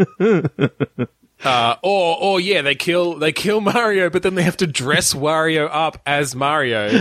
[1.45, 5.15] Uh, or or yeah, they kill they kill Mario, but then they have to dress
[5.15, 6.89] Wario up as Mario.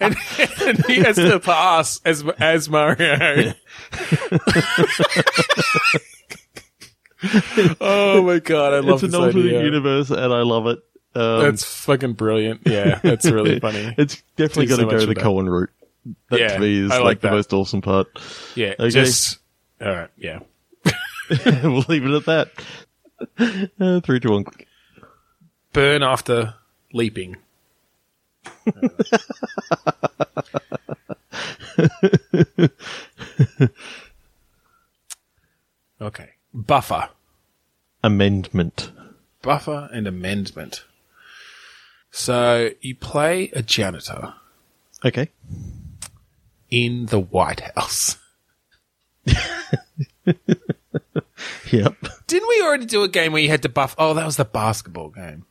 [0.00, 0.16] and,
[0.62, 3.52] and he has to pass as as Mario.
[7.80, 9.64] oh my god, I love it's an alternate idea.
[9.64, 10.78] universe, and I love it.
[11.14, 12.62] Um, That's fucking brilliant.
[12.66, 13.94] Yeah, that's really funny.
[13.98, 15.14] it's definitely got to so go the.
[15.14, 15.70] Coen route.
[16.30, 18.08] That Yeah, to me is I like, like the most awesome part.
[18.56, 18.90] Yeah, Okay.
[18.90, 19.38] just
[19.80, 20.10] all right.
[20.16, 20.40] Yeah,
[21.62, 22.50] we'll leave it at that.
[23.78, 24.44] Uh, three, two, one.
[25.72, 26.54] burn after
[26.92, 27.36] leaping.
[36.00, 37.08] okay, buffer,
[38.02, 38.90] Amendment.
[39.42, 40.84] buffer, and amendment.
[42.12, 44.34] So you play a janitor
[45.04, 45.30] Okay.
[46.70, 48.16] in the White House.
[51.72, 51.96] Yep.
[52.26, 53.94] Didn't we already do a game where you had to buff?
[53.98, 55.46] Oh, that was the basketball game.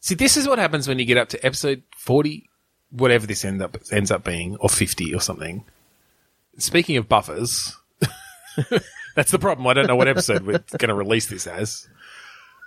[0.00, 2.48] See, this is what happens when you get up to episode 40,
[2.90, 5.64] whatever this end up, ends up being, or 50 or something.
[6.58, 7.76] Speaking of buffers,
[9.16, 9.66] that's the problem.
[9.66, 11.88] I don't know what episode we're going to release this as.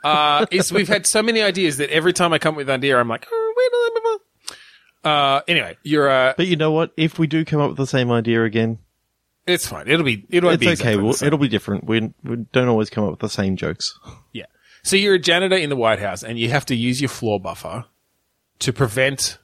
[0.03, 2.75] Uh, is we've had so many ideas that every time I come up with an
[2.75, 4.21] idea, I'm like, oh, wait a minute.
[5.03, 6.91] Uh, anyway, you're, uh, But you know what?
[6.97, 8.79] If we do come up with the same idea again,
[9.47, 9.87] it's fine.
[9.87, 10.71] It'll be, it won't it's be okay.
[10.73, 11.85] exactly We'll, it'll be different.
[11.85, 13.97] We, we don't always come up with the same jokes.
[14.33, 14.45] Yeah.
[14.83, 17.39] So you're a janitor in the White House and you have to use your floor
[17.39, 17.85] buffer
[18.59, 19.39] to prevent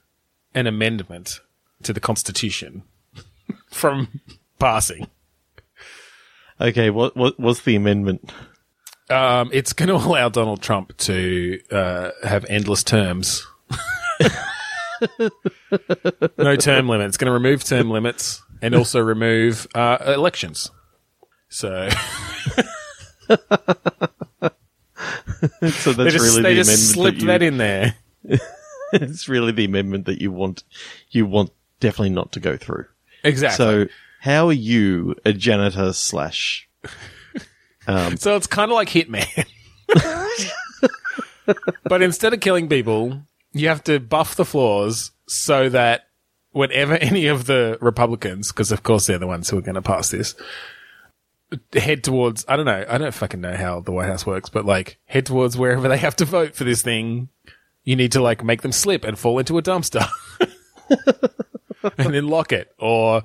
[0.54, 1.40] an amendment
[1.82, 2.82] to the Constitution
[3.70, 4.20] from
[4.58, 5.08] passing.
[6.60, 8.32] Okay, what, what what's the amendment?
[9.10, 13.46] Um, it's going to allow Donald Trump to uh, have endless terms.
[16.38, 17.06] no term limit.
[17.08, 20.70] It's going to remove term limits and also remove uh, elections.
[21.48, 21.88] So
[25.70, 27.94] So they that's just, really they the just slipped that, that, in there.
[28.92, 30.64] It's really the amendment that you want.
[31.10, 32.86] You want definitely not to go through.
[33.22, 33.56] Exactly.
[33.56, 33.86] So,
[34.20, 36.68] how are you a janitor slash?
[37.88, 39.46] Um, so it's kind of like Hitman.
[41.84, 43.22] but instead of killing people,
[43.52, 46.02] you have to buff the floors so that
[46.52, 49.82] whenever any of the Republicans, because of course they're the ones who are going to
[49.82, 50.34] pass this,
[51.72, 54.66] head towards, I don't know, I don't fucking know how the White House works, but
[54.66, 57.30] like head towards wherever they have to vote for this thing,
[57.84, 60.06] you need to like make them slip and fall into a dumpster
[61.98, 63.22] and then lock it or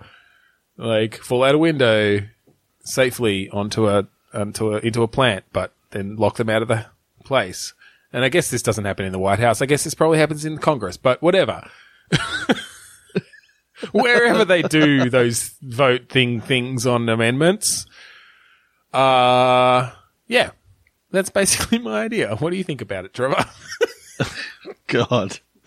[0.77, 2.21] like fall out a window
[2.85, 6.85] safely onto a onto a into a plant, but then lock them out of the
[7.23, 7.73] place.
[8.11, 9.61] And I guess this doesn't happen in the White House.
[9.61, 11.67] I guess this probably happens in Congress, but whatever.
[13.91, 17.85] Wherever they do those vote thing things on amendments,
[18.93, 19.91] uh,
[20.27, 20.51] yeah,
[21.11, 22.35] that's basically my idea.
[22.35, 23.45] What do you think about it, Trevor?
[24.87, 25.39] God,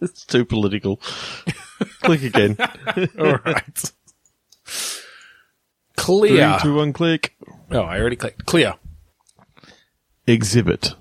[0.00, 1.00] it's too political.
[2.02, 2.56] Click again.
[3.18, 3.92] All right.
[6.04, 6.58] Clear.
[6.58, 7.34] Three, two, one, click.
[7.70, 8.44] Oh, I already clicked.
[8.44, 8.74] Clear.
[10.26, 10.94] Exhibit.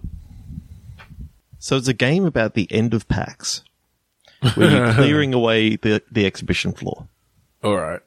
[1.60, 3.64] So it's a game about the end of PAX,
[4.56, 7.10] where you're clearing away the the exhibition floor.
[7.64, 8.00] All right.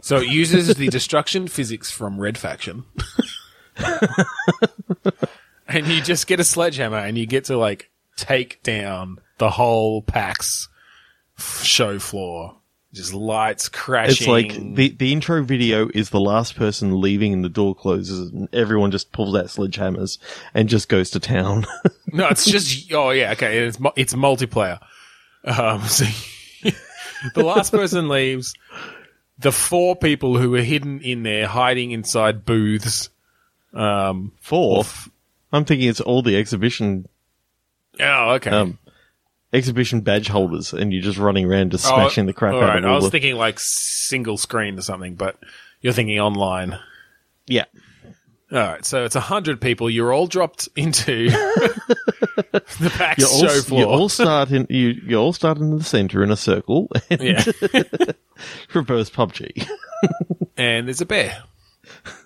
[0.00, 2.86] So it uses the destruction physics from Red Faction.
[5.68, 10.02] and you just get a sledgehammer and you get to like take down the whole
[10.02, 10.68] PAX
[11.38, 12.56] show floor.
[12.92, 14.12] Just lights crashing.
[14.12, 18.30] It's like the the intro video is the last person leaving and the door closes
[18.30, 20.18] and everyone just pulls out sledgehammers
[20.52, 21.66] and just goes to town.
[22.14, 23.60] No, it's just oh yeah, okay.
[23.60, 24.78] It's it's multiplayer.
[25.46, 26.04] Um, so
[27.34, 28.52] the last person leaves.
[29.38, 33.08] The four people who are hidden in there, hiding inside booths.
[33.72, 35.08] Um, Fourth,
[35.52, 37.08] I'm thinking it's all the exhibition
[38.00, 38.50] oh, okay.
[38.50, 38.78] um
[39.52, 42.78] exhibition badge holders and you're just running around just oh, smashing the crap out right.
[42.78, 45.36] of all I was the thinking like single screen or something, but
[45.80, 46.78] you're thinking online.
[47.46, 47.64] Yeah.
[48.50, 49.88] All right, so it's a hundred people.
[49.88, 53.80] You're all dropped into the PAX You all, show floor.
[53.80, 57.22] you all start in you you all start in the center in a circle and
[57.22, 57.42] yeah,
[58.74, 59.66] reverse PUBG.
[60.58, 61.42] and there's a bear.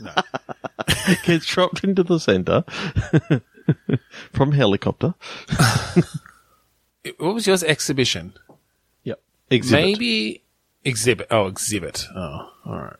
[0.00, 0.12] No.
[1.24, 2.64] Gets dropped into the center
[4.32, 5.14] from helicopter.
[7.18, 7.62] What was yours?
[7.62, 8.32] Exhibition.
[9.04, 9.20] Yep.
[9.50, 9.84] Exhibit.
[9.84, 10.42] Maybe
[10.84, 11.28] exhibit.
[11.30, 12.04] Oh, exhibit.
[12.14, 12.96] Oh, all right.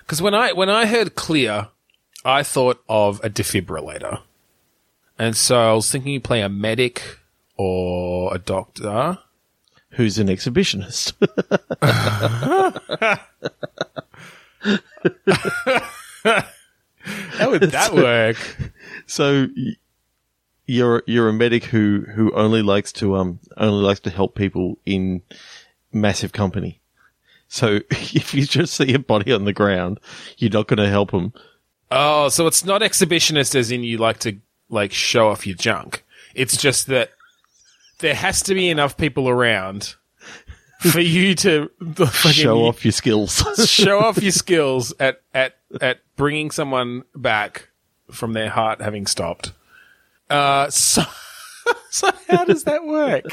[0.00, 1.68] Because when I when I heard clear,
[2.24, 4.20] I thought of a defibrillator,
[5.18, 7.18] and so I was thinking you play a medic
[7.56, 9.18] or a doctor.
[9.90, 11.12] Who's an exhibitionist?
[17.02, 18.36] How would that work?
[19.12, 19.46] So
[20.64, 24.78] you're you're a medic who who only likes to um only likes to help people
[24.86, 25.20] in
[25.92, 26.80] massive company.
[27.46, 30.00] So if you just see a body on the ground,
[30.38, 31.34] you're not going to help them.
[31.90, 34.38] Oh, so it's not exhibitionist as in you like to
[34.70, 36.06] like show off your junk.
[36.34, 37.10] It's just that
[37.98, 39.94] there has to be enough people around
[40.78, 41.70] for you to
[42.12, 43.44] Show off your skills.
[43.68, 47.68] show off your skills at at at bringing someone back
[48.10, 49.52] from their heart having stopped.
[50.30, 51.02] Uh, so
[51.90, 53.24] so how does that work?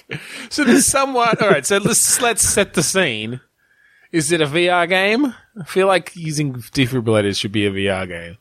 [0.49, 1.35] So there's someone.
[1.41, 3.41] All right, so let's let's set the scene.
[4.11, 5.35] Is it a VR game?
[5.59, 8.37] I feel like using defibrillators should be a VR game.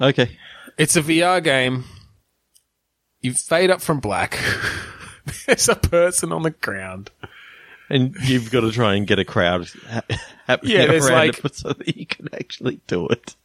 [0.00, 0.38] okay.
[0.78, 1.84] It's a VR game.
[3.20, 4.38] You fade up from black.
[5.46, 7.10] there's a person on the ground.
[7.90, 10.02] and you've got to try and get a crowd ha-
[10.46, 13.36] happy Yeah, there's around like- it so that you can actually do it.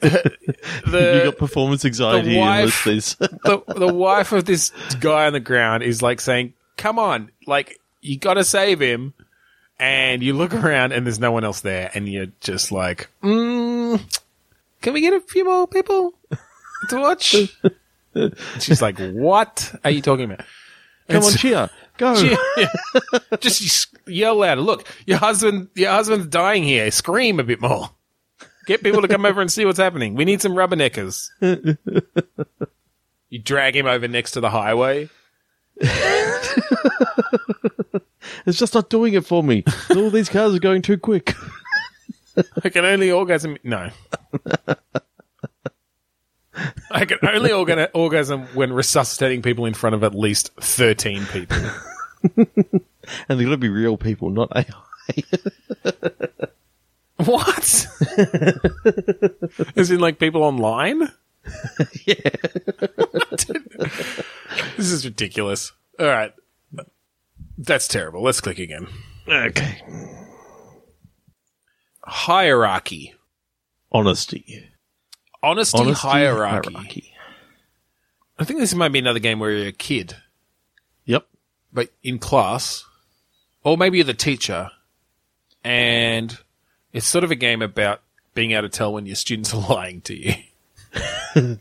[0.00, 3.14] The, you got performance anxiety wife- unless there's
[3.44, 7.78] the the wife of this guy on the ground is like saying, "Come on, like
[8.00, 9.14] you got to save him."
[9.78, 13.98] And you look around and there's no one else there, and you're just like, mm,
[14.82, 16.12] "Can we get a few more people
[16.90, 17.34] to watch?"
[18.58, 20.44] She's like, "What are you talking about?"
[21.08, 22.14] come on It's- cheer go
[22.56, 22.68] Yeah.
[23.40, 24.60] Just yell louder.
[24.62, 26.90] Look, your husband, your husband's dying here.
[26.90, 27.90] Scream a bit more.
[28.66, 30.14] Get people to come over and see what's happening.
[30.14, 31.30] We need some rubberneckers.
[33.30, 35.08] you drag him over next to the highway.
[38.46, 39.64] it's just not doing it for me
[39.96, 41.34] all these cars are going too quick
[42.62, 43.56] I can only orgasm.
[43.64, 43.90] No.
[46.90, 51.56] I can only orgasm when resuscitating people in front of at least 13 people.
[52.36, 52.46] and
[53.28, 54.64] they're going to be real people not AI
[57.26, 57.86] What?
[59.76, 61.00] Is in like people online?
[62.06, 62.14] yeah
[64.76, 65.72] This is ridiculous.
[65.98, 66.32] All right.
[67.58, 68.22] That's terrible.
[68.22, 68.86] Let's click again.
[69.28, 69.82] okay
[72.02, 73.14] Hierarchy.
[73.92, 74.70] honesty
[75.42, 77.14] Honesty, honesty hierarchy.
[78.38, 80.16] I think this might be another game where you're a kid,
[81.04, 81.26] yep
[81.72, 82.84] but in class,
[83.62, 84.70] or maybe you're the teacher,
[85.64, 86.38] and
[86.92, 88.00] it's sort of a game about
[88.34, 90.34] being able to tell when your students are lying to you.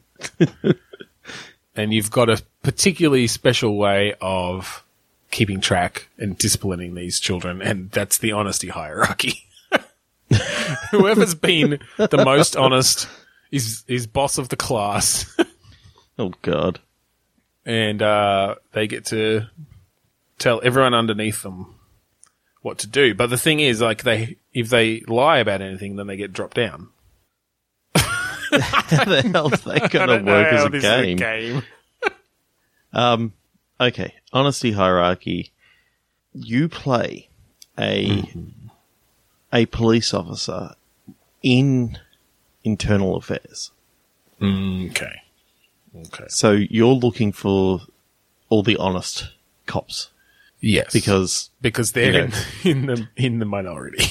[1.76, 4.84] and you've got a particularly special way of
[5.32, 9.46] keeping track and disciplining these children, and that's the honesty hierarchy.
[10.92, 13.08] Whoever's been the most honest
[13.52, 15.36] is is boss of the class,
[16.20, 16.80] oh god
[17.70, 19.46] and uh, they get to
[20.40, 21.76] tell everyone underneath them
[22.62, 23.14] what to do.
[23.14, 26.56] But the thing is, like they if they lie about anything, then they get dropped
[26.56, 26.90] down.
[27.96, 31.64] how the hell's that going to work as a game a game.
[32.92, 33.34] Um,
[33.80, 35.52] okay, honesty hierarchy.
[36.34, 37.30] You play
[37.78, 38.24] a
[39.54, 40.74] a police officer
[41.44, 42.00] in
[42.64, 43.70] internal affairs.
[44.42, 45.22] Okay.
[45.96, 46.26] Okay.
[46.30, 47.82] So you're looking for
[48.50, 49.30] all the honest
[49.68, 50.10] cops
[50.62, 50.92] Yes.
[50.94, 52.34] because because they're you know.
[52.64, 54.06] in, in the in the minority.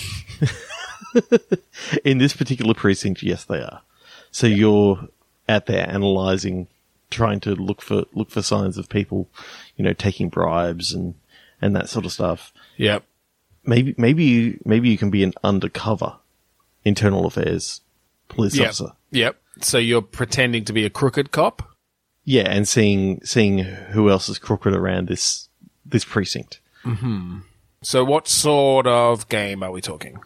[2.05, 3.83] in this particular precinct, yes, they are.
[4.31, 5.09] So you're
[5.49, 6.69] out there analyzing,
[7.11, 9.29] trying to look for look for signs of people,
[9.77, 11.15] you know, taking bribes and
[11.61, 12.53] and that sort of stuff.
[12.77, 13.05] yep.
[13.65, 16.17] maybe maybe you maybe you can be an undercover
[16.85, 17.81] internal affairs
[18.29, 18.67] police Yep.
[18.67, 18.93] officer.
[19.11, 19.37] Yep.
[19.61, 21.63] So you're pretending to be a crooked cop.
[22.25, 25.48] Yeah, and seeing seeing who else is crooked around this
[25.89, 26.61] this precinct.
[27.83, 30.19] So what sort of game are we talking?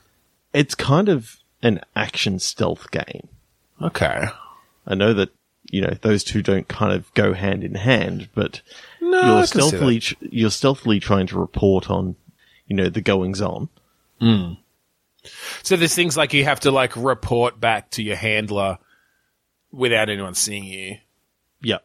[0.52, 3.28] It's kind of an action stealth game.
[3.80, 4.24] Okay.
[4.86, 5.30] I know that
[5.70, 8.60] you know those two don't kind of go hand in hand, but
[9.00, 9.66] No, you're can see that.
[9.68, 12.16] stealthily tr- you're stealthily trying to report on
[12.66, 13.68] you know the goings on.
[15.62, 18.78] So there's things like you have to like report back to your handler
[19.72, 20.96] without anyone seeing you.
[21.62, 21.84] Yep.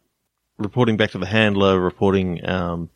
[0.58, 2.90] Reporting back to the handler, reporting um,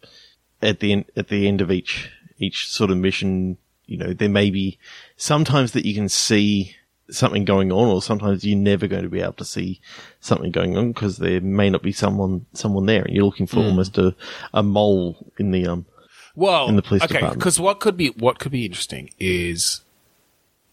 [0.62, 3.58] at the end, at the end of each each sort of mission.
[3.86, 4.78] You know, there may be
[5.18, 6.76] sometimes that you can see
[7.10, 9.82] something going on, or sometimes you're never going to be able to see
[10.22, 13.60] something going on because there may not be someone someone there, and you're looking for
[13.60, 14.16] almost a,
[14.54, 15.86] a mole in the um.
[16.34, 19.82] Well, In the police okay, because what could be what could be interesting is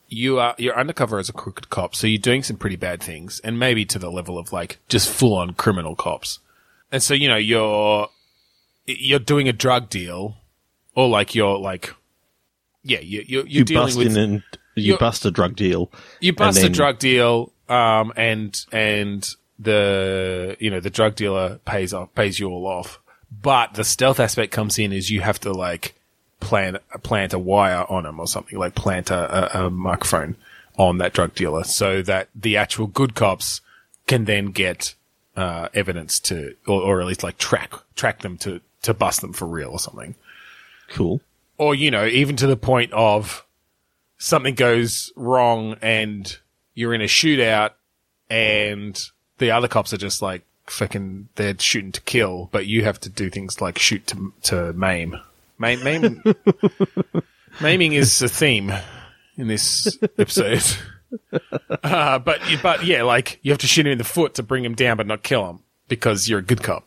[0.08, 3.40] you are you're undercover as a crooked cop, so you're doing some pretty bad things,
[3.42, 6.38] and maybe to the level of like just full on criminal cops.
[6.92, 8.08] And so you know you're
[8.88, 10.36] you're doing a drug deal,
[10.94, 11.94] or like you're like
[12.82, 14.42] yeah you you're, you're You dealing bust with in and
[14.74, 15.90] you bust a drug deal.
[16.20, 21.58] you bust and a drug deal, um, and and the you know the drug dealer
[21.64, 25.38] pays off pays you all off, but the stealth aspect comes in is you have
[25.40, 25.94] to like
[26.40, 30.36] plant plant a wire on him or something like plant a, a, a microphone
[30.76, 33.60] on that drug dealer so that the actual good cops
[34.06, 34.94] can then get
[35.38, 39.32] uh, evidence to or, or at least like track track them to to bust them
[39.32, 40.16] for real or something.
[40.88, 41.20] Cool.
[41.58, 43.46] or you know even to the point of
[44.16, 46.38] something goes wrong and
[46.74, 47.70] you're in a shootout
[48.28, 49.00] and
[49.36, 53.08] the other cops are just like fucking they're shooting to kill but you have to
[53.08, 55.16] do things like shoot to to maim.
[55.60, 56.22] Maim, maim
[57.60, 58.72] maiming is a theme
[59.36, 60.64] in this episode
[61.82, 64.64] uh, but but yeah like you have to shoot him in the foot to bring
[64.64, 66.84] him down but not kill him because you're a good cop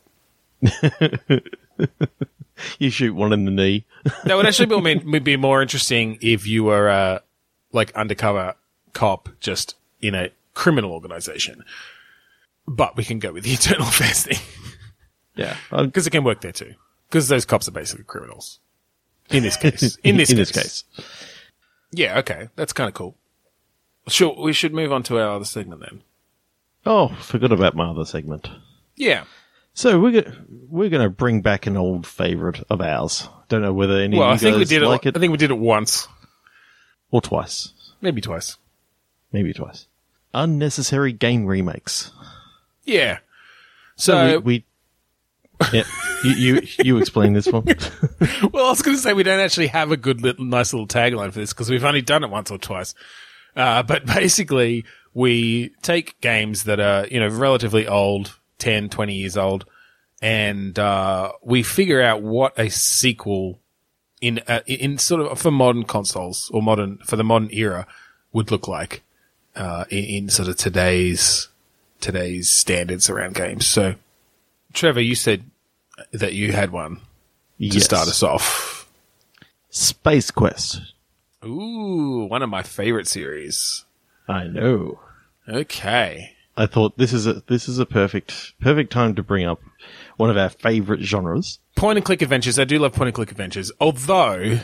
[2.80, 3.86] You shoot one in the knee.
[4.26, 7.22] That would actually be, would be more interesting if you were a
[7.72, 8.56] like undercover
[8.94, 11.64] cop just in a criminal organization.
[12.68, 14.38] But we can go with the eternal affairs thing
[15.36, 15.56] Yeah.
[15.72, 16.74] Because it can work there too.
[17.10, 18.60] Because those cops are basically criminals.
[19.30, 20.52] In this case, in this in case.
[20.52, 21.06] this case.
[21.92, 23.16] yeah, okay, that's kind of cool.
[24.08, 26.02] Sure, we should move on to our other segment then.
[26.86, 28.50] Oh, forgot about my other segment.
[28.96, 29.24] Yeah,
[29.74, 30.32] So we're go-
[30.70, 33.28] we're going to bring back an old favorite of ours.
[33.50, 35.10] Don't know whether any well, I of you think we did like it.
[35.10, 36.08] it, I think we did it once,
[37.12, 37.72] or twice,
[38.02, 38.58] maybe twice.
[39.32, 39.88] maybe twice.
[40.34, 42.12] Unnecessary game remakes.
[42.86, 43.20] Yeah.
[43.96, 44.66] So, we,
[45.62, 45.84] we yeah,
[46.24, 47.64] you, you you explain this one.
[48.52, 50.88] well, I was going to say we don't actually have a good, little, nice little
[50.88, 52.96] tagline for this because we've only done it once or twice.
[53.56, 59.38] Uh, but basically, we take games that are, you know, relatively old, 10, 20 years
[59.38, 59.66] old,
[60.22, 63.60] and, uh, we figure out what a sequel
[64.22, 67.88] in, uh, in sort of for modern consoles or modern, for the modern era
[68.32, 69.02] would look like,
[69.56, 71.48] uh, in, in sort of today's,
[72.00, 73.66] today's standards around games.
[73.68, 73.96] So,
[74.74, 75.44] Trevor, you said
[76.12, 77.02] that you had one to
[77.58, 77.84] Yes.
[77.86, 78.88] start us off.
[79.70, 80.82] Space Quest.
[81.44, 83.86] Ooh, one of my favorite series.
[84.28, 85.00] I know.
[85.48, 86.36] Okay.
[86.56, 89.62] I thought this is a this is a perfect perfect time to bring up
[90.18, 91.60] one of our favorite genres.
[91.76, 92.60] Point and click adventures.
[92.60, 93.72] I do love point and click adventures.
[93.80, 94.60] Although,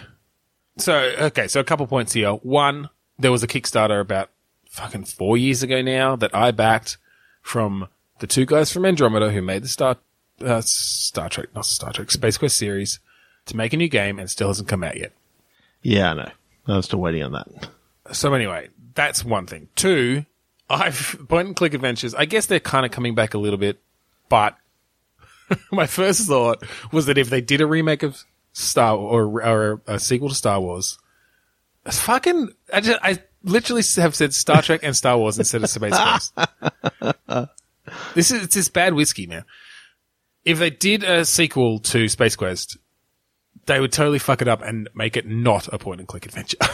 [0.78, 2.32] so, okay, so a couple points here.
[2.32, 4.30] One, there was a Kickstarter about
[4.70, 6.98] fucking four years ago now that I backed
[7.42, 7.88] from
[8.20, 9.98] the two guys from Andromeda who made the Star,
[10.42, 13.00] uh, Star Trek, not Star Trek, Space Quest series
[13.46, 15.14] to make a new game and still hasn't come out yet.
[15.82, 16.32] Yeah, I know.
[16.68, 17.70] I'm still waiting on that.
[18.12, 19.70] So anyway, that's one thing.
[19.76, 20.26] Two,
[20.70, 22.14] I've point and click adventures.
[22.14, 23.80] I guess they're kind of coming back a little bit,
[24.30, 24.58] but
[25.72, 30.00] my first thought was that if they did a remake of Star or or a
[30.00, 30.98] sequel to Star Wars,
[31.86, 35.70] it's fucking I just I literally have said Star Trek and Star Wars instead of
[35.70, 36.34] Space Quest.
[38.16, 39.46] this is it's this bad whiskey, man.
[40.44, 42.78] If they did a sequel to Space Quest,
[43.68, 46.58] they would totally fuck it up and make it not a point and click adventure.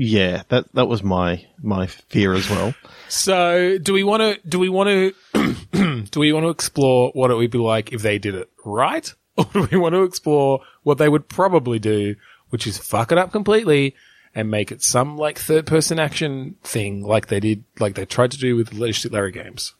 [0.00, 2.72] Yeah, that that was my my fear as well.
[3.08, 4.48] So, do we want to?
[4.48, 4.88] Do we want
[5.34, 6.06] to?
[6.12, 9.12] do we want to explore what it would be like if they did it right,
[9.36, 12.14] or do we want to explore what they would probably do,
[12.50, 13.96] which is fuck it up completely
[14.36, 18.38] and make it some like third-person action thing, like they did, like they tried to
[18.38, 19.74] do with the Leisure Larry games.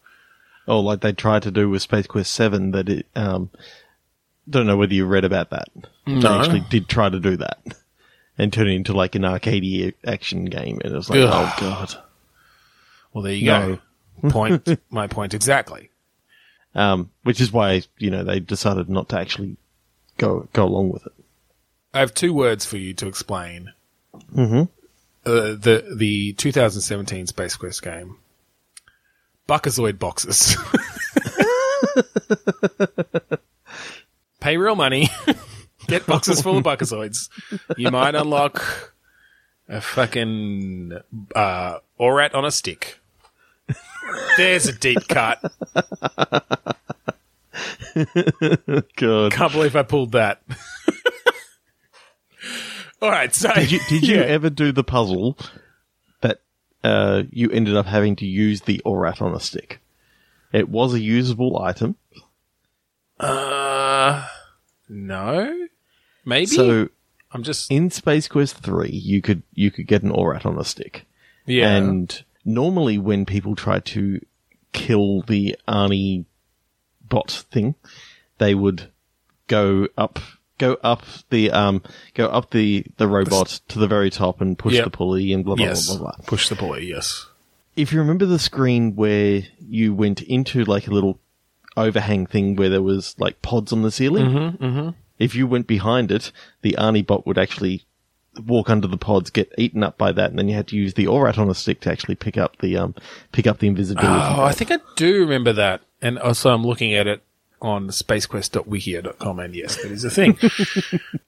[0.67, 2.73] Oh, like they tried to do with Space Quest Seven.
[2.73, 3.51] That it um,
[4.49, 5.69] don't know whether you read about that.
[6.07, 6.21] No.
[6.21, 7.59] They actually did try to do that
[8.39, 11.29] and turn it into like an arcade action game, and it was like, Ugh.
[11.33, 11.95] oh god.
[13.13, 13.79] Well, there you No.
[14.23, 14.29] go.
[14.31, 14.69] Point.
[14.91, 15.91] my point exactly.
[16.75, 19.57] Um, which is why you know they decided not to actually
[20.19, 21.13] go go along with it.
[21.95, 23.73] I have two words for you to explain.
[24.35, 24.63] Mm-hmm.
[25.25, 28.17] Uh, the the 2017 Space Quest game.
[29.49, 30.57] Buckazoid boxes.
[34.41, 35.09] Pay real money.
[35.87, 37.29] Get boxes full of Buckazoids.
[37.77, 38.95] You might unlock
[39.69, 40.93] a fucking
[41.35, 42.99] uh, Orat on a stick.
[44.37, 45.41] There's a deep cut.
[48.97, 50.43] God, Can't believe I pulled that.
[53.03, 54.23] All right, so did you did you Yeah.
[54.23, 55.39] ever do the puzzle
[56.21, 56.41] that
[56.83, 59.81] uh, you ended up having to use the Orat on a stick?
[60.53, 61.97] It was a usable item,
[63.21, 63.27] Uh,
[64.89, 65.69] no,
[66.25, 66.47] maybe.
[66.47, 66.89] so
[67.33, 70.65] I'm just in Space Quest Three, you could you could get an Orat on a
[70.65, 71.07] stick.
[71.47, 71.69] yeah.
[71.77, 74.21] And normally, when people try to
[74.73, 76.25] kill the Arnie
[77.09, 77.75] bot thing,
[78.39, 78.91] they would
[79.47, 80.19] go up,
[80.59, 81.83] go up the um,
[82.15, 84.85] go up the the robot to the very top and push Yep.
[84.85, 86.25] the pulley and blah blah yes, blah blah blah.
[86.27, 86.87] push the pulley.
[86.89, 87.27] Yes.
[87.77, 91.21] If you remember the screen where you went into like a little
[91.79, 94.27] overhang thing where there was like pods on the ceiling,
[94.59, 96.31] Mm-hmm, if you went behind it,
[96.63, 97.85] the Arnie bot would actually
[98.47, 100.95] walk under the pods, get eaten up by that, and then you had to use
[100.95, 102.95] the Orat on a stick to actually pick up the um
[103.33, 104.09] pick up the invisibility.
[104.09, 107.23] Oh, I think I do remember that, and also I'm looking at it
[107.61, 110.39] on spacequest.wikia.com, and yes, that is a thing.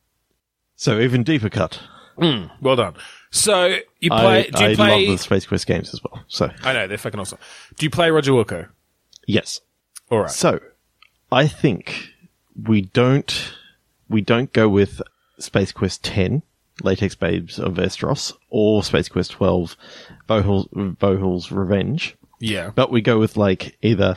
[0.77, 1.79] So even deeper cut.
[2.17, 2.95] well done.
[3.31, 4.47] So you play?
[4.47, 5.07] I, do you I play?
[5.07, 6.25] love the Space Quest games as well.
[6.29, 7.39] So I know they're fucking awesome.
[7.77, 8.69] Do you play Roger Wilco?
[9.27, 9.61] yes.
[10.11, 10.31] All right.
[10.31, 10.61] So
[11.31, 12.11] I think
[12.61, 13.53] we don't
[14.09, 15.01] we don't go with
[15.39, 16.43] Space Quest ten,
[16.83, 19.77] Latex Babes of Estros, or Space Quest twelve,
[20.29, 22.17] Vohaul's, Vohaul's Revenge.
[22.41, 22.71] yeah.
[22.75, 24.17] but we go with like either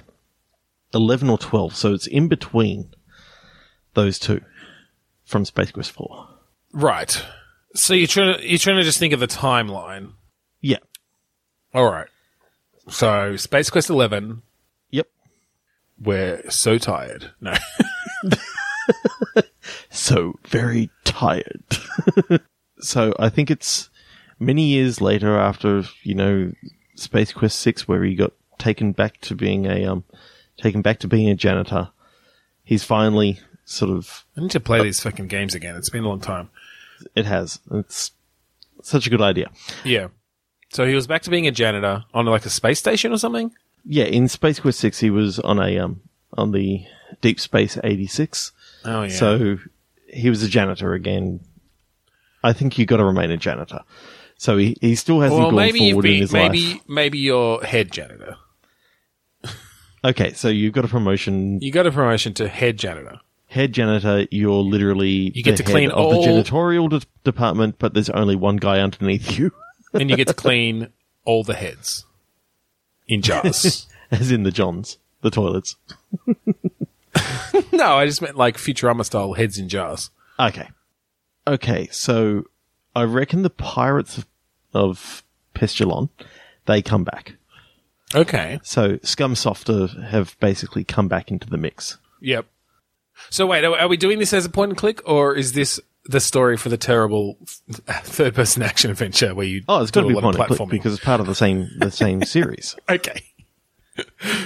[0.95, 2.93] 11 or 12 so it's in between
[3.95, 4.41] those two
[5.25, 6.27] from Space Quest 4.
[6.71, 7.23] Right.
[7.73, 10.11] So you're trying to, you're trying to just think of the timeline.
[10.61, 10.77] Yeah.
[11.73, 12.07] All right.
[12.89, 14.43] So Space Quest 11, Yep.
[16.03, 17.31] We're so tired.
[17.41, 17.53] No.
[19.93, 21.63] So very tired.
[22.79, 23.91] so I think it's
[24.39, 26.51] many years later after, you know,
[26.95, 30.03] Space Quest 6 where he got taken back to being a, um,
[30.57, 31.89] taken back to being a janitor.
[32.63, 35.75] He's finally sort of, I need to play these fucking games again.
[35.75, 36.49] It's been a long time.
[37.15, 38.11] it has, it's
[38.81, 39.51] such a good idea.
[39.83, 40.07] Yeah.
[40.71, 43.53] So he was back to being a janitor on like a space station or something?
[43.85, 46.01] Yeah, in Space Quest 6 he was on a, um,
[46.37, 46.85] on the
[47.21, 48.51] DeepShip 86.
[48.85, 49.09] Oh, yeah.
[49.09, 49.57] So
[50.07, 51.41] he was a janitor again.
[52.43, 53.81] I think you got to remain a janitor.
[54.37, 56.81] So he, he still hasn't well, gone maybe forward in his maybe, life.
[56.87, 58.37] maybe you're head janitor.
[60.05, 61.61] Okay, so you've got a promotion.
[61.61, 63.21] You got a promotion to head janitor.
[63.47, 67.75] Head janitor, you're literally You get the to clean of all- the janitorial de- department,
[67.79, 69.51] but there's only one guy underneath you,
[69.93, 70.89] and you get to clean
[71.23, 72.05] all the heads
[73.13, 73.87] in jars.
[74.11, 75.75] as in the Johns, the toilets.
[77.71, 80.11] no, I just meant like Futurama style heads in jars.
[80.39, 80.69] Okay.
[81.47, 82.45] Okay, so
[82.95, 84.27] I reckon the pirates of,
[84.73, 85.23] of
[85.55, 86.09] Pestulon,
[86.65, 87.35] they come back.
[88.15, 88.59] Okay.
[88.63, 91.97] So Scumsofter have basically come back into the mix.
[92.21, 92.45] Yep.
[93.29, 95.79] So wait, are are we doing this as a point and click, or is this
[96.05, 97.37] the story for the terrible
[97.69, 99.63] third person action adventure where you?
[99.67, 100.71] Oh, it's got to be a lot of point and click platforming?
[100.71, 102.75] because it's part of the same the same series.
[102.89, 103.21] okay.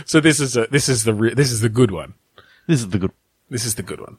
[0.06, 2.14] so this is a this is the re- this is the good one.
[2.68, 3.12] This is the good.
[3.50, 4.18] This is the good one.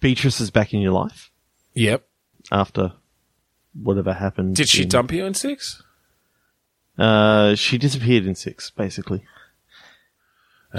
[0.00, 1.30] Beatrice is back in your life
[1.74, 2.04] Yep.
[2.50, 2.92] after
[3.80, 4.56] whatever happened.
[4.56, 5.82] Did she in- dump you in six?
[6.98, 9.24] Uh, she disappeared in six, basically.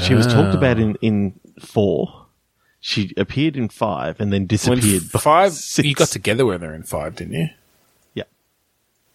[0.01, 2.24] She was talked about in in four.
[2.87, 5.01] She appeared in five and then disappeared.
[5.11, 5.87] f- five, six.
[5.87, 7.47] you got together with her in five, didn't you?
[8.13, 8.25] Yeah,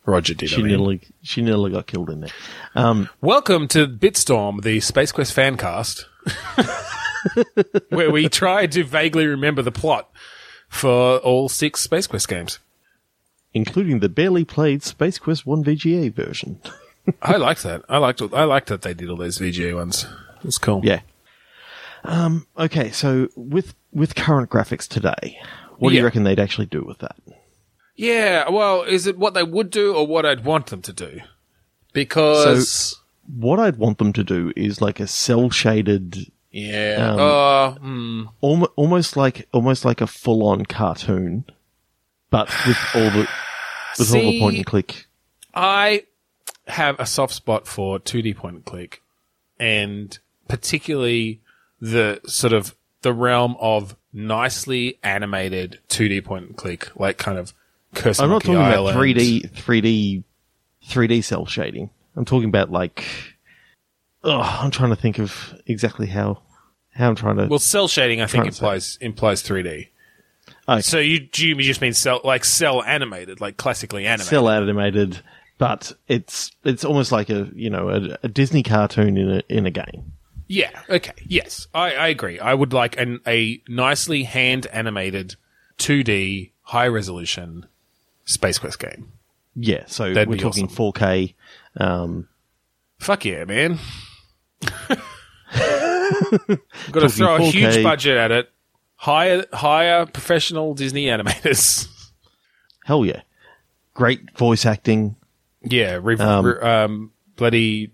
[0.05, 0.49] Roger did.
[0.49, 0.67] she I mean.
[0.67, 2.31] nearly she nearly got killed in there.
[2.75, 6.07] Um, Welcome to Bitstorm, the Space Quest fan cast,
[7.91, 10.11] where we try to vaguely remember the plot
[10.69, 12.59] for all six Space Quest games.
[13.55, 16.61] including the barely played Space Quest One VGA version.
[17.23, 17.83] I liked that.
[17.89, 18.21] I liked.
[18.33, 20.07] I liked that they did all those VGA ones.
[20.39, 20.81] It was cool.
[20.85, 21.01] Yeah.
[22.05, 25.39] Um, okay, so with with current graphics today,
[25.79, 26.01] what do Yeah.
[26.01, 27.17] you reckon they'd actually do with that?
[27.97, 28.49] Yeah.
[28.49, 31.21] Well, is it what they would do or what I'd want them to do?
[31.93, 32.97] Because
[33.27, 37.11] What I'd want them to do is like a cell shaded, yeah.
[37.13, 38.23] Um, uh, hmm.
[38.43, 41.45] almo- almost like almost like a full on cartoon,
[42.31, 43.29] but with all the
[43.99, 45.07] with all the See- and click.
[45.55, 46.05] I
[46.69, 49.03] have a soft spot for 2D point and click,
[49.59, 51.41] and particularly
[51.81, 57.55] the sort of the realm of nicely animated 2D point and click, like kind of
[57.95, 60.23] Curse I'm not talking about 3D, 3D,
[60.87, 61.91] 3D cell shading.
[62.17, 63.05] I'm talking about like.
[64.23, 66.43] Oh, I'm trying to think of exactly how
[66.93, 67.47] how I'm trying to.
[67.47, 68.59] Well, cell shading, I think to say.
[68.59, 69.89] implies implies 3D.
[70.69, 70.81] Okay.
[70.83, 74.29] So you do you just mean cell like cell animated, like classically animated?
[74.31, 75.21] cell animated,
[75.59, 79.67] but it's it's almost like a you know a, a Disney cartoon in a in
[79.67, 80.13] a game.
[80.53, 80.71] Yeah.
[80.89, 81.13] Okay.
[81.29, 82.41] Yes, I, I agree.
[82.41, 85.37] I would like an, a nicely hand animated
[85.79, 87.67] 2D high resolution
[88.25, 89.13] Space Quest game.
[89.55, 90.93] Yeah, so That'd we're be talking awesome.
[90.93, 91.35] 4K.
[91.77, 92.29] Um,
[92.99, 93.79] Fuck yeah, man.
[94.61, 94.99] Got
[97.03, 97.51] to throw a 4K.
[97.53, 98.51] huge budget at it.
[98.97, 101.87] Hire hire professional Disney animators.
[102.85, 103.23] hell yeah,
[103.95, 105.15] great voice acting.
[105.63, 107.93] yeah, re- Um, re- um, bloody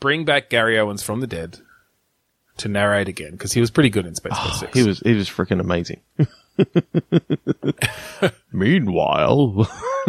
[0.00, 1.60] bring back Gary Owens from the dead
[2.60, 4.72] to narrate again because he was pretty good in Space Quest Six.
[4.78, 6.00] He was he was freaking amazing.
[8.52, 9.68] Meanwhile,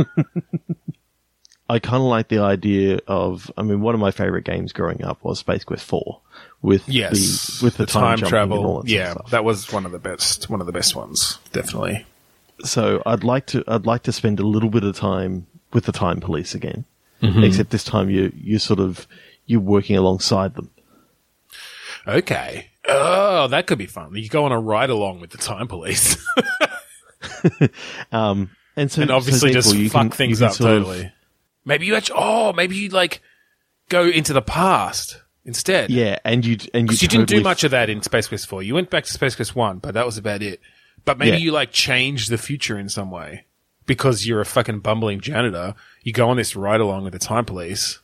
[1.69, 3.51] I kind of like the idea of.
[3.57, 6.21] I mean, one of my favorite games growing up was Space Quest Four
[6.61, 8.81] with Yes, the with the, time, jumping and all travel.
[8.83, 10.49] that Yeah, that was one of the best.
[10.49, 12.05] One of the best ones, definitely.
[12.63, 15.91] so I'd like to I'd like to spend a little bit of time with the
[15.91, 16.85] time police again.
[17.21, 17.43] Mm-hmm.
[17.43, 19.07] Except this time you you sort of
[19.45, 20.69] you're working alongside them.
[22.07, 22.67] Okay.
[22.87, 24.15] Oh, that could be fun.
[24.15, 26.17] You go on a ride along with the time police,
[28.11, 31.11] Um, and so and so obviously just you fuck can- things up sort of- totally.
[31.63, 32.15] Maybe you actually.
[32.19, 33.21] Oh, maybe you like
[33.89, 35.91] go into the past instead.
[35.91, 38.63] yeah, and you and you, you didn't do much of that in Space Quest 4.
[38.63, 40.59] You went back to Space Quest 1, but that was about it.
[41.05, 41.43] But maybe Yeah.
[41.43, 43.45] you like change the future in some way.
[43.85, 45.75] Because you're a fucking bumbling janitor.
[46.03, 47.99] You go on this ride along with the time police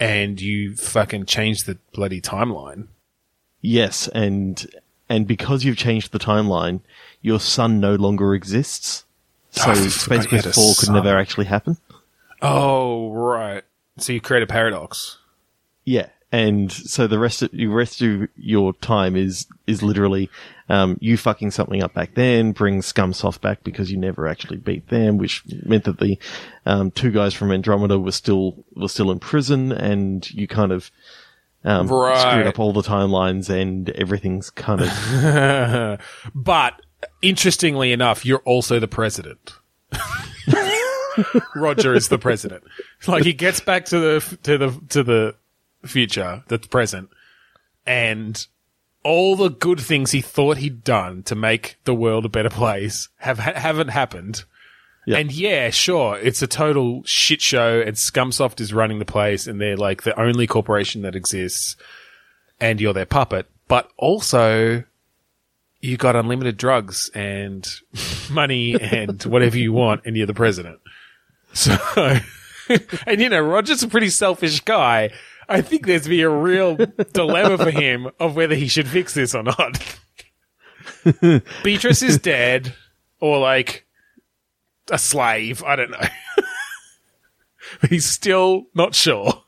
[0.00, 2.86] and you fucking change the bloody timeline.
[3.66, 4.66] Yes, and
[5.08, 6.80] and because you've changed the timeline,
[7.22, 9.04] your son no longer exists.
[9.52, 10.94] So Oh, Space Quest 4 could son.
[10.94, 11.78] never actually happen.
[12.42, 13.62] Oh, right.
[13.96, 15.16] So you create a paradox.
[15.86, 20.28] Yeah, and so the rest of the rest of your time is is literally
[20.68, 24.88] um, you fucking something up back then, bring Scumsoft back because you never actually beat
[24.88, 26.18] them, which meant that the
[26.66, 30.90] um, two guys from Andromeda were still were still in prison, and you kind of
[31.64, 32.18] um, Right.
[32.18, 36.00] screwed up all the timelines, and everything's kind of
[36.34, 36.80] But
[37.22, 39.52] interestingly enough, you're also the president.
[41.54, 42.64] Roger is the president.
[43.06, 45.36] Like he gets back to the to the to the
[45.84, 47.10] future, the present,
[47.86, 48.46] and
[49.04, 53.08] all the good things he thought he'd done to make the world a better place
[53.18, 54.44] have ha- haven't happened.
[55.06, 55.18] Yeah.
[55.18, 59.60] And yeah, sure, it's a total shit show, and Scumsoft is running the place, and
[59.60, 61.76] they're like the only corporation that exists,
[62.58, 63.46] and you're their puppet.
[63.68, 64.84] But also,
[65.80, 67.68] you got unlimited drugs and
[68.30, 70.80] money and whatever you want, and you're the president.
[71.52, 71.76] So,
[73.06, 75.10] and you know, Roger's a pretty selfish guy.
[75.48, 76.76] I think there's be a real
[77.12, 79.98] dilemma for him of whether he should fix this or not.
[81.62, 82.74] Beatrice is dead,
[83.20, 83.83] or like
[84.90, 85.62] a slave.
[85.64, 86.06] I don't know.
[87.88, 89.42] he's still not sure.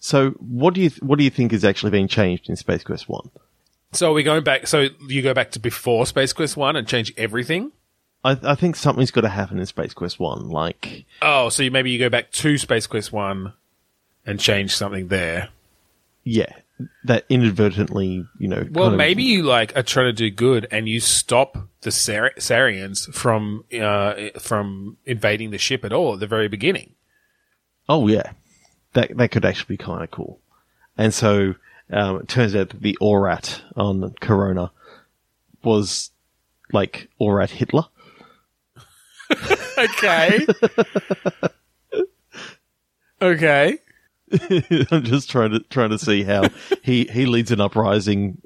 [0.00, 2.84] So, what do you th- what do you think is actually being changed in Space
[2.84, 3.30] Quest One?
[3.92, 4.66] So are we going back?
[4.66, 7.72] So you go back to before Space Quest One and change everything?
[8.24, 10.50] I, I think something's got to happen in Space Quest One.
[10.50, 13.54] Like, Oh, so you, maybe you go back to Space Quest One
[14.26, 15.48] and change something there.
[16.22, 16.52] yeah,
[17.04, 18.66] that inadvertently, you know.
[18.70, 21.90] Well, kind of- maybe you like are trying to do good and you stop the
[21.90, 26.94] Sar- Sariens from uh, from invading the ship at all at the very beginning.
[27.88, 28.32] Oh yeah,
[28.92, 30.40] that that could actually be kind of cool.
[30.96, 31.54] And so
[31.90, 34.70] um, it turns out that the Orat on Kerona
[35.62, 36.10] was
[36.72, 37.84] like Orat Hitler.
[39.78, 40.44] Okay.
[43.22, 43.78] okay.
[44.90, 46.48] I'm just trying to trying to see how
[46.82, 48.40] he he leads an uprising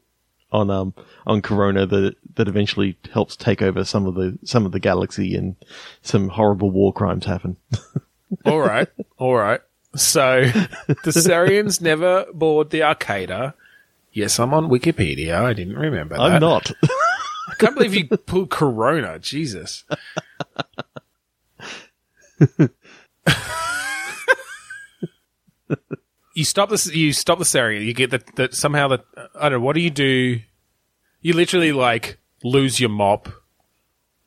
[0.53, 0.95] on um
[1.27, 5.35] on Kerona that that eventually helps take over some of the some of the galaxy
[5.35, 5.57] and
[6.03, 7.57] some horrible war crimes happen.
[8.47, 8.89] All right.
[9.19, 9.61] All right.
[9.95, 10.45] So
[10.87, 13.55] the Sariens never board the Arcada.
[14.13, 15.35] Yes, I'm on Wikipedia.
[15.35, 16.23] I didn't remember that.
[16.23, 16.71] I'm not.
[16.83, 19.21] I can't believe you pulled Kerona.
[19.21, 19.85] Jesus.
[26.35, 26.87] You stop this.
[26.95, 27.85] You stop the Sarien.
[27.85, 28.37] You get that.
[28.37, 29.05] That somehow that
[29.35, 29.65] I don't know.
[29.67, 30.41] What do you do?
[31.21, 33.29] You literally like lose your mop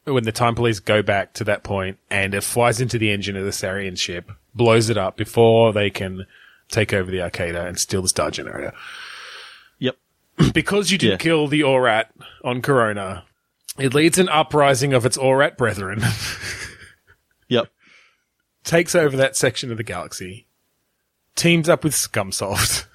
[0.05, 3.35] when the time police go back to that point, and it flies into the engine
[3.35, 6.25] of the Sarien ship, blows it up before they can
[6.69, 8.73] take over the Arcada and steal the star generator
[9.79, 9.95] yep.
[10.53, 11.17] because you didn't Yeah.
[11.23, 12.05] kill the Orat
[12.43, 13.23] on Kerona,
[13.77, 16.01] it leads an uprising of its Orat brethren,
[17.49, 17.67] Yep.
[18.63, 20.47] takes over that section of the galaxy,
[21.36, 22.86] teams up with Scumsoft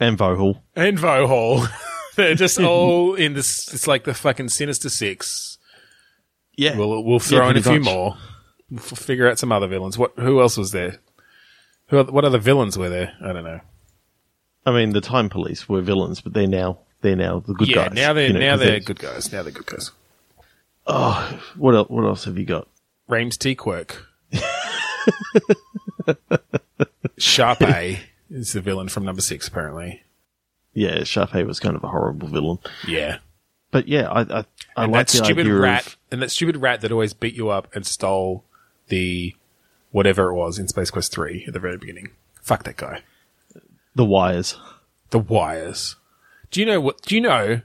[0.00, 0.62] And Vohaul.
[0.76, 1.66] and Vohaul.
[2.16, 3.72] They're just all in this.
[3.72, 5.58] It's like the fucking Sinister Six.
[6.56, 6.76] Yeah.
[6.76, 7.84] We'll we'll throw Yeah, in a few much.
[7.84, 8.16] more.
[8.70, 9.96] We'll figure out some other villains.
[9.96, 10.12] What?
[10.18, 10.98] Who else was there?
[11.88, 12.02] Who?
[12.04, 13.14] What other villains were there?
[13.24, 13.60] I don't know.
[14.66, 17.86] I mean, the Time Police were villains, but they're now they're now the good yeah,
[17.88, 17.94] guys.
[17.94, 19.32] now they're you know, now 'cause they're good guys.
[19.32, 19.92] Now they're good guys.
[20.86, 22.66] Oh, what else, what else have you got?
[23.08, 23.54] Raemes T.
[23.54, 24.04] Quirk.
[27.18, 27.98] Sharpei
[28.30, 30.02] is the villain from number six, apparently.
[30.74, 33.18] Yeah, Sharpei was kind of a horrible villain, Yeah.
[33.70, 34.44] but yeah, I I,
[34.76, 37.34] I And like that the stupid rat of and that stupid rat that always beat
[37.34, 38.44] you up and stole
[38.88, 39.34] the
[39.90, 42.10] whatever it was in Space Quest three at the very beginning.
[42.42, 43.02] Fuck that guy.
[43.94, 44.56] the wires.
[45.10, 45.96] The wires.
[46.50, 47.62] Do you know what do you know?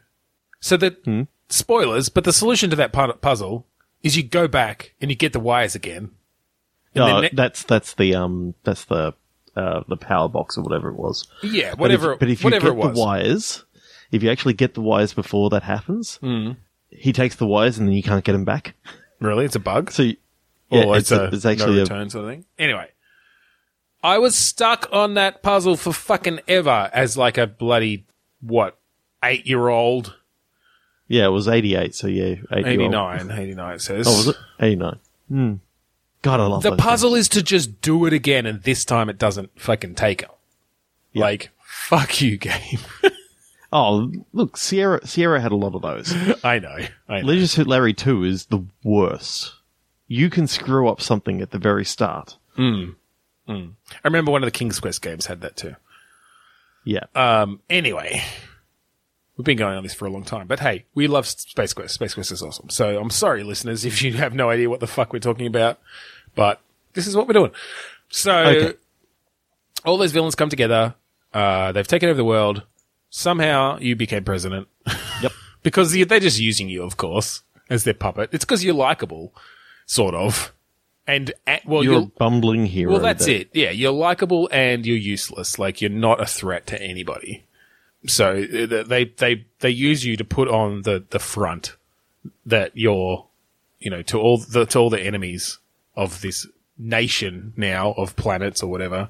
[0.60, 3.66] So that spoilers, but the solution to that pu- puzzle
[4.02, 6.12] is you go back and you get the wires again.
[6.96, 9.14] And Oh, ne- that's that's the um that's the
[9.56, 11.28] uh the power box or whatever it was.
[11.44, 13.66] Yeah, But whatever if, but if you get the wires,
[14.12, 16.52] if you actually get the wires before that happens, Hmm.
[16.90, 18.76] he takes the wires and then you can't get them back.
[19.20, 19.46] Really?
[19.46, 19.92] It's a bug?
[19.92, 20.18] So you-
[20.70, 22.46] yeah, or it's, it's, a, a it's actually no a return sort of thing.
[22.58, 22.90] Anyway,
[24.04, 28.06] I was stuck on that puzzle for fucking ever as like a bloody
[28.42, 28.78] what
[29.24, 30.18] eight year old,
[31.08, 31.94] yeah, it was eighty eight.
[31.96, 34.08] So yeah, 89, 89 It says.
[34.08, 35.00] Oh, was it eighty nine?
[35.30, 35.54] Hmm.
[36.24, 39.20] God, I love The puzzle is to just do it again, and this time it
[39.20, 40.30] doesn't fucking take it.
[41.12, 41.22] Yeah.
[41.26, 42.80] Like fuck you, game.
[43.76, 46.14] Oh, look, Sierra Sierra had a lot of those.
[46.44, 46.78] I know.
[47.10, 47.26] I know.
[47.28, 49.52] Leisure Suit Larry two is the worst.
[50.08, 52.38] You can screw up something at the very start.
[52.56, 52.94] I
[54.04, 55.76] remember one of the King's Quest games had that too.
[56.86, 57.62] Yeah, Um.
[57.68, 58.22] Anyway,
[59.38, 61.96] We've been going on this for a long time, but hey, we love Space Quest.
[61.96, 62.70] Space Quest is awesome.
[62.70, 65.80] So I'm sorry, listeners, if you have no idea what the fuck we're talking about,
[66.36, 66.60] but
[66.94, 67.52] this is what we're doing.
[68.10, 68.78] So Okay.
[69.86, 70.96] all those villains come together.
[71.34, 72.64] Uh, they've taken over the world.
[73.10, 74.68] Somehow you became president.
[75.22, 75.32] Yep.
[75.64, 78.30] because they're just using you, of course, as their puppet.
[78.34, 79.34] It's because you're likable,
[79.86, 80.54] sort of.
[81.06, 82.94] And, uh, well, You're you're, a bumbling hero.
[82.94, 83.50] well, that's that- it.
[83.54, 85.60] Yeah, you're likable and you're useless.
[85.60, 87.44] Like you're not a threat to anybody.
[88.08, 91.76] So uh, they they they use you to put on the the front
[92.46, 93.26] that you're,
[93.80, 95.60] you know, to all the to all the enemies
[95.96, 99.10] of this nation now of planets or whatever.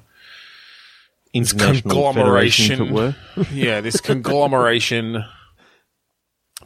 [1.32, 3.16] International Federation, if it were.
[3.52, 5.24] yeah, this conglomeration.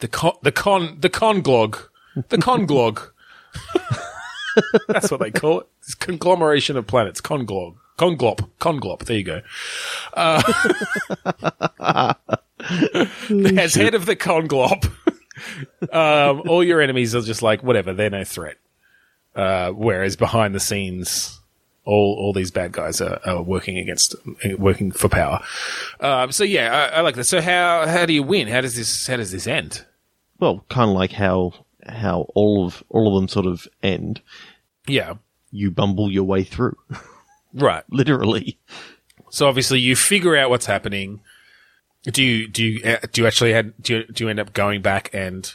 [0.00, 1.88] The con, the con, the conglog,
[2.28, 3.10] the conglog.
[4.88, 5.66] That's what they call it.
[5.84, 7.20] This conglomeration of planets.
[7.20, 9.04] Conglog, conglop, conglop.
[9.04, 9.40] There you go.
[10.12, 10.42] Uh,
[13.58, 14.84] as head of the conglop,
[15.92, 17.94] um, all your enemies are just like whatever.
[17.94, 18.58] They're no threat.
[19.38, 21.38] Uh, whereas behind the scenes,
[21.84, 24.16] all all these bad guys are, are working against,
[24.58, 25.40] working for power.
[26.00, 27.24] Um, so yeah, I, I like that.
[27.24, 28.48] So how how do you win?
[28.48, 29.84] How does this how does this end?
[30.40, 31.52] Well, kind of like how
[31.86, 34.20] how all of all of them sort of end.
[34.88, 35.14] Yeah,
[35.52, 36.76] You bumble your way through,
[37.54, 37.84] right.
[37.90, 38.58] literally.
[39.30, 41.20] So obviously you figure out what's happening.
[42.04, 44.52] Do you do you uh, do you actually had do you, do you end up
[44.52, 45.52] going back and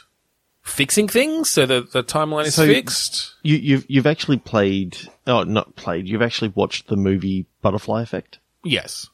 [0.64, 3.34] fixing things so that the timeline is So- fixed?
[3.42, 4.96] You, you've you've actually played.
[5.26, 6.08] Oh, not played.
[6.08, 8.38] You've actually watched the movie Butterfly Effect.
[8.64, 9.08] Yes.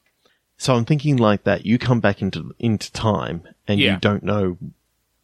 [0.57, 1.67] So I'm thinking like that.
[1.67, 3.95] You come back into into time, and Yeah.
[3.95, 4.57] you don't know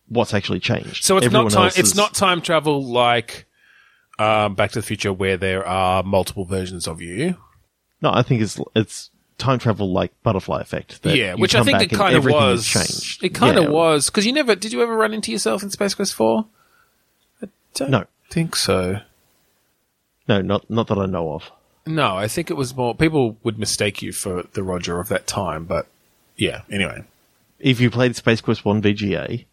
[0.08, 1.04] what's actually changed.
[1.04, 1.66] So it's Everyone not time.
[1.68, 3.46] It's is- not time travel like
[4.18, 7.36] um, Back to the Future, where there are multiple versions of you.
[8.02, 11.02] No, I think it's it's time travel like Butterfly Effect.
[11.02, 12.66] that yeah, which I think it kind of was.
[12.66, 13.22] changed.
[13.24, 13.70] It kind of Yeah.
[13.70, 14.72] was because you never did.
[14.72, 16.46] You ever run into yourself in Space Quest Four?
[17.42, 18.04] I don't No.
[18.30, 19.00] think so.
[20.28, 21.50] No, not not that I know of.
[21.86, 22.94] No, I think it was more.
[22.94, 25.86] People would mistake you for the Roger of that time, but
[26.36, 26.62] yeah.
[26.70, 27.04] Anyway,
[27.60, 29.44] If you played Space Quest One VGA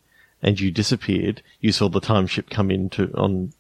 [0.42, 3.54] and you disappeared, you saw the time ship come into on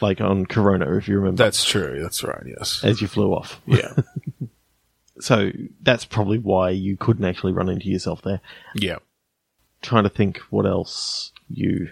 [0.00, 2.00] like on Kerona, if you remember, that's true.
[2.02, 2.42] That's right.
[2.46, 2.80] Yes.
[2.82, 3.60] as you flew off.
[3.66, 3.92] Yeah.
[5.20, 5.50] So
[5.82, 8.40] that's probably why you couldn't actually run into yourself there.
[8.74, 8.96] yeah.
[9.82, 11.90] trying to think what else you.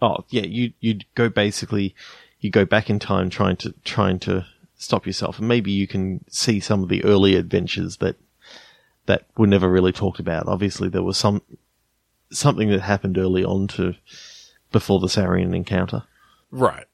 [0.00, 1.94] Oh yeah, you you'd go basically,
[2.40, 4.46] you go back in time trying to trying to
[4.76, 8.16] stop yourself, and maybe you can see some of the early adventures that
[9.06, 10.48] that were never really talked about.
[10.48, 11.42] Obviously, there was some
[12.30, 13.94] something that happened early on to
[14.72, 16.04] before the Sarien encounter.
[16.50, 16.86] Right.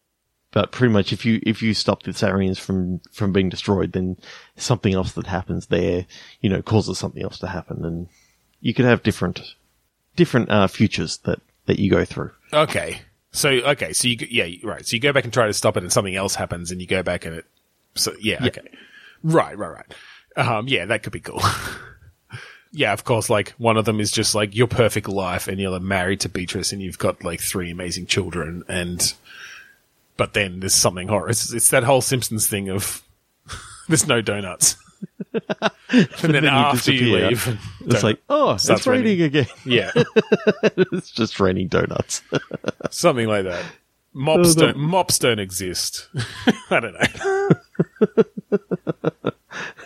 [0.51, 4.17] But pretty much, if you if you stop the Sariens from from being destroyed, then
[4.57, 6.07] something else that happens there,
[6.41, 8.09] you know, causes something else to happen, and
[8.61, 9.55] you could have different
[10.17, 12.31] different uh, futures that that you go through.
[12.53, 13.03] Okay.
[13.31, 13.93] So okay.
[13.93, 14.87] So you yeah right.
[14.87, 16.87] So you go back and try to stop it, and something else happens, and you
[16.87, 17.45] go back and it.
[17.95, 18.45] So yeah.
[18.45, 18.69] Okay.
[19.23, 19.57] Right.
[19.57, 19.71] Right.
[19.71, 19.95] Right.
[20.37, 20.67] Um.
[20.67, 20.87] Yeah.
[20.87, 21.43] That could be cool.
[22.73, 22.95] yeah.
[22.95, 23.29] Of course.
[23.29, 26.73] Like one of them is just like your perfect life, and you're married to Beatrice,
[26.73, 29.13] and you've got like three amazing children, and
[30.19, 31.31] but then there's something horrible.
[31.31, 33.03] It's, it's that whole Simpsons thing of
[33.89, 34.77] there's no donuts.
[35.91, 39.47] and then, you after you disappear, leave, It's like, oh, it's raining again.
[39.65, 39.93] yeah,
[40.65, 42.23] it's just raining donuts.
[42.91, 43.65] something like that.
[44.13, 44.67] Mops Oh, no.
[44.73, 46.09] don't, mops don't exist.
[46.71, 46.95] I don't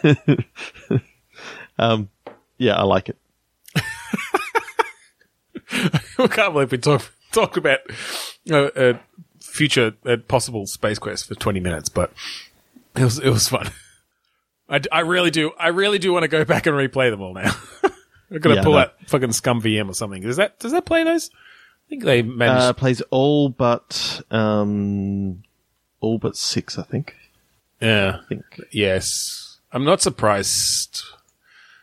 [0.04, 0.14] know.
[1.78, 2.08] um,
[2.56, 3.18] yeah, I like it.
[6.18, 7.80] I can't believe we talk talk about
[8.50, 8.98] uh, uh,
[9.52, 12.12] future uh, possible space quest for twenty minutes, but
[12.96, 13.70] it was it was fun.
[14.68, 17.34] I, I really do I really do want to go back and replay them all
[17.34, 17.52] now.
[18.30, 18.78] I'm gonna Yeah, pull no.
[18.78, 20.22] out fucking ScummVM or something.
[20.22, 21.30] Does that does that play those?
[21.34, 22.62] I think they managed.
[22.62, 25.42] Uh, plays all but um,
[26.00, 27.14] all but six, I think.
[27.80, 28.20] yeah.
[28.22, 28.44] I think.
[28.70, 29.58] Yes.
[29.72, 31.02] I'm not surprised.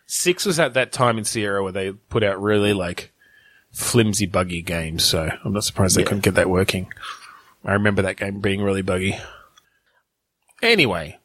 [0.07, 3.11] Six was at that time in Sierra where they put out really like
[3.71, 6.07] flimsy, buggy games, so I'm not surprised they Yeah.
[6.07, 6.91] couldn't get that working.
[7.63, 9.17] I remember that game being really buggy.
[10.61, 11.17] Anyway,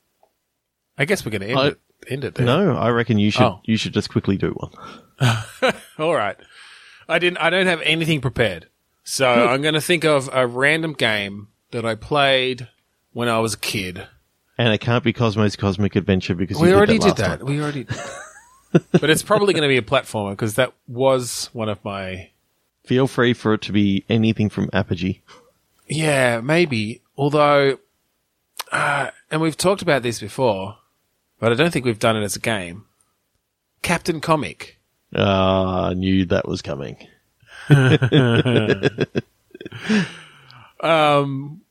[0.99, 1.81] I guess we're going to end I- it.
[2.07, 2.45] End it there.
[2.45, 3.61] No, I reckon you should Oh.
[3.65, 5.73] you should just quickly do one.
[5.99, 6.37] All right.
[7.09, 7.39] I didn't.
[7.39, 8.67] I don't have anything prepared,
[9.05, 12.69] so I'm going to think of a random game that I played
[13.15, 14.07] when I was a kid.
[14.59, 17.29] And it can't be Cosmo's Cosmic Adventure because We already did did that.
[17.29, 17.45] last that.
[17.47, 17.87] We already.
[18.93, 22.29] but it's probably going to be a platformer because that was one of my.
[22.85, 25.23] Feel free for it to be anything from Apogee.
[25.87, 27.01] Yeah, maybe.
[27.17, 27.79] Although,
[28.73, 30.79] uh, and we've talked about this before,
[31.39, 32.87] but I don't think we've done it as a game.
[33.83, 34.79] Captain Comic.
[35.15, 36.97] Ah, I knew that was coming.
[40.81, 41.63] Um,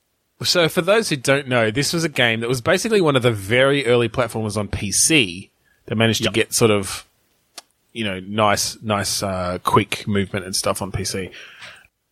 [0.41, 3.22] so, for those who don't know, this was a game that was basically one of
[3.22, 5.51] the very early platformers on PC
[5.86, 7.05] that managed to get sort of,
[7.93, 11.32] you know, nice, nice, uh, quick movement and stuff on PC.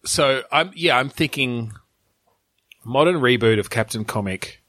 [0.06, 1.74] So, I'm, yeah, I'm thinking
[2.84, 4.62] modern reboot of Captain Comic.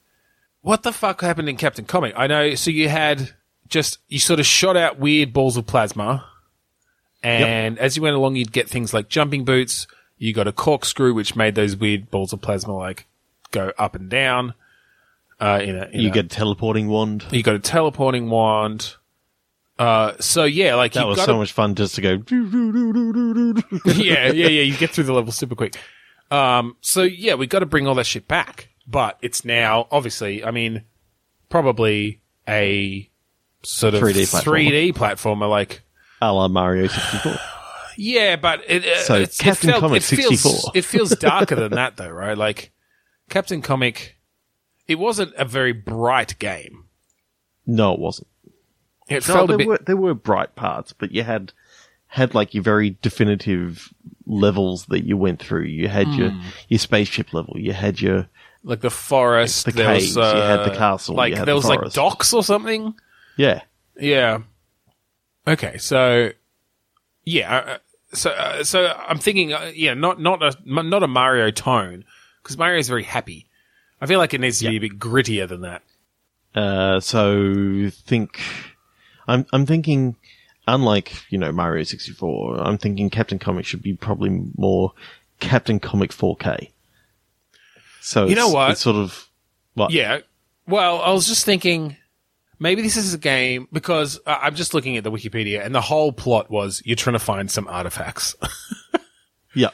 [0.60, 2.14] What the fuck happened in Captain Comic?
[2.16, 3.30] I know, so you had
[3.68, 6.24] just, you sort of shot out weird balls of plasma.
[7.24, 9.86] And as you went along, you'd get things like jumping boots.
[10.18, 13.06] You got a corkscrew, which made those weird balls of plasma like
[13.50, 14.54] go up and down.
[15.40, 17.24] Uh, in a, in You a- get a teleporting wand.
[17.32, 18.94] you got a teleporting wand.
[19.78, 22.10] Uh, so yeah, like That you've was got so a- much fun just to go.
[23.92, 24.62] yeah, yeah, yeah.
[24.62, 25.76] You get through the level super quick.
[26.32, 30.44] Um, so yeah, we got to bring all that shit back, but it's now obviously.
[30.44, 30.84] I mean,
[31.48, 33.10] probably a
[33.62, 34.42] sort of 3D platformer.
[34.70, 35.50] 3D platformer.
[35.50, 35.82] Like,
[36.20, 37.36] a la Mario 64.
[37.96, 40.72] yeah, but it, uh, So, it's, Captain it felt, Comic it feels, 64.
[40.74, 42.36] it feels darker than that, though, right?
[42.36, 42.72] Like,
[43.28, 44.16] Captain Comic,
[44.88, 46.84] it wasn't a very bright game.
[47.66, 48.28] No, it wasn't.
[49.08, 49.66] It No, felt there a bit.
[49.66, 51.52] were there were bright parts, but you had
[52.12, 53.88] had like your very definitive
[54.26, 55.64] levels that you went through.
[55.64, 56.40] You had your Hmm.
[56.68, 57.56] your spaceship level.
[57.58, 58.28] You had your
[58.64, 61.46] like the forest, The there caves, was, you uh, had the castle, like you there
[61.46, 62.94] the was like docks or something.
[63.36, 63.62] yeah.
[63.98, 64.42] Yeah.
[65.46, 66.30] Okay, so
[67.24, 67.78] yeah, uh,
[68.14, 72.04] so uh, so I'm thinking, uh, yeah, not not a not a Mario tone
[72.42, 73.46] because Mario is very happy.
[74.00, 75.82] I feel like it needs to be a bit grittier than that.
[76.54, 78.40] Uh, so think
[79.26, 80.16] I'm I'm thinking
[80.66, 84.92] unlike you know Mario 64, I'm thinking Captain Comic should be probably more
[85.40, 86.70] Captain Comic 4K.
[88.00, 88.72] So You know what?
[88.72, 89.28] It's sort of
[89.74, 89.90] what?
[89.92, 90.20] Yeah.
[90.66, 91.96] Well, I was just thinking
[92.58, 95.80] maybe this is a game because uh, I'm just looking at the Wikipedia and the
[95.80, 98.34] whole plot was you're trying to find some artifacts.
[99.54, 99.70] yeah.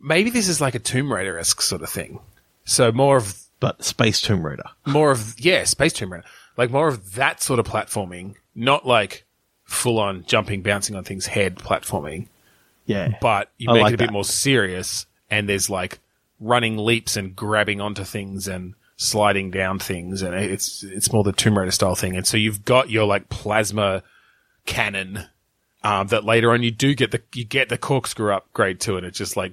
[0.00, 2.20] maybe this is like a Tomb Raider esque sort of thing.
[2.64, 4.64] So more of But Space Tomb Raider.
[4.86, 6.24] more of yeah, Space Tomb Raider,
[6.56, 9.25] like more of that sort of platforming, not like
[9.66, 12.28] full on jumping, bouncing on things, head platforming,
[12.86, 13.18] Yeah.
[13.20, 15.06] but you I make like it a bit more serious.
[15.30, 15.98] And there's like
[16.40, 21.32] running leaps and grabbing onto things and sliding down things, and it's it's more the
[21.32, 22.16] Tomb Raider style thing.
[22.16, 24.02] And so you've got your like plasma
[24.66, 25.24] cannon
[25.82, 29.04] um, that later on you do get the you get the corkscrew upgrade to, and
[29.06, 29.52] it just like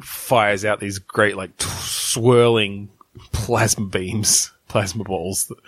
[0.00, 2.90] fires out these great like t- swirling
[3.32, 5.58] plasma beams, plasma balls that,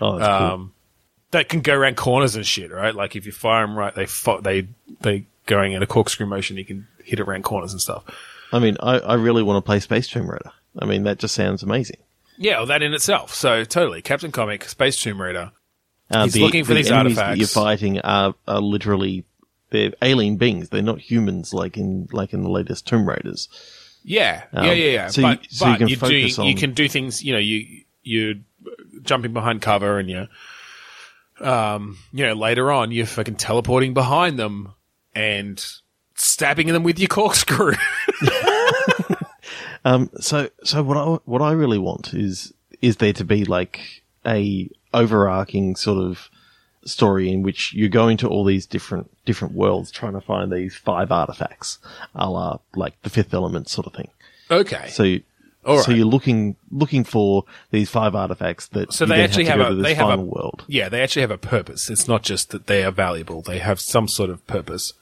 [0.00, 0.70] oh, that's cool.
[1.32, 2.70] That can go around corners and shit.
[2.70, 4.68] Right, like if you fire them right, they fo- they
[5.00, 6.56] they going in a corkscrew motion.
[6.56, 8.04] You can hit it around corners and stuff.
[8.52, 10.52] I mean, I, I really want to play Space Tomb Raider.
[10.78, 11.96] I mean, that just sounds amazing.
[12.38, 13.34] Yeah, well, that in itself.
[13.34, 15.52] So totally, Captain Comic, Space Tomb Raider.
[16.10, 17.38] Uh, He's looking for these enemies that artifacts.
[17.38, 19.24] you're fighting are, are literally
[19.70, 20.68] they're alien beings.
[20.68, 23.48] They're not humans like in like in the latest Tomb Raiders.
[24.04, 25.08] Yeah, Um, yeah, yeah, yeah.
[25.08, 25.26] so you-
[25.60, 27.22] but you can you, do focus you can do things.
[27.24, 28.40] You know, you you
[29.02, 30.26] jumping behind cover and you
[31.42, 34.72] um you know later on you're fucking teleporting behind them
[35.14, 35.64] and
[36.14, 37.74] stabbing them with your corkscrew.
[39.84, 44.04] Um, so so what I what I really want is is there to be like
[44.24, 46.28] a overarching sort of
[46.84, 50.76] story in which you go into all these different different worlds trying to find these
[50.76, 51.78] five artifacts,
[52.14, 54.08] a la like the Fifth Element sort of thing.
[54.50, 54.88] okay.
[54.90, 55.16] So.
[55.64, 59.60] All So you're looking looking for these five artifacts that So you they actually have,
[59.60, 60.64] have, a they have a world.
[60.66, 61.88] Yeah, they actually have a purpose.
[61.88, 63.42] It's not just that they are valuable.
[63.42, 64.92] They have some sort of purpose.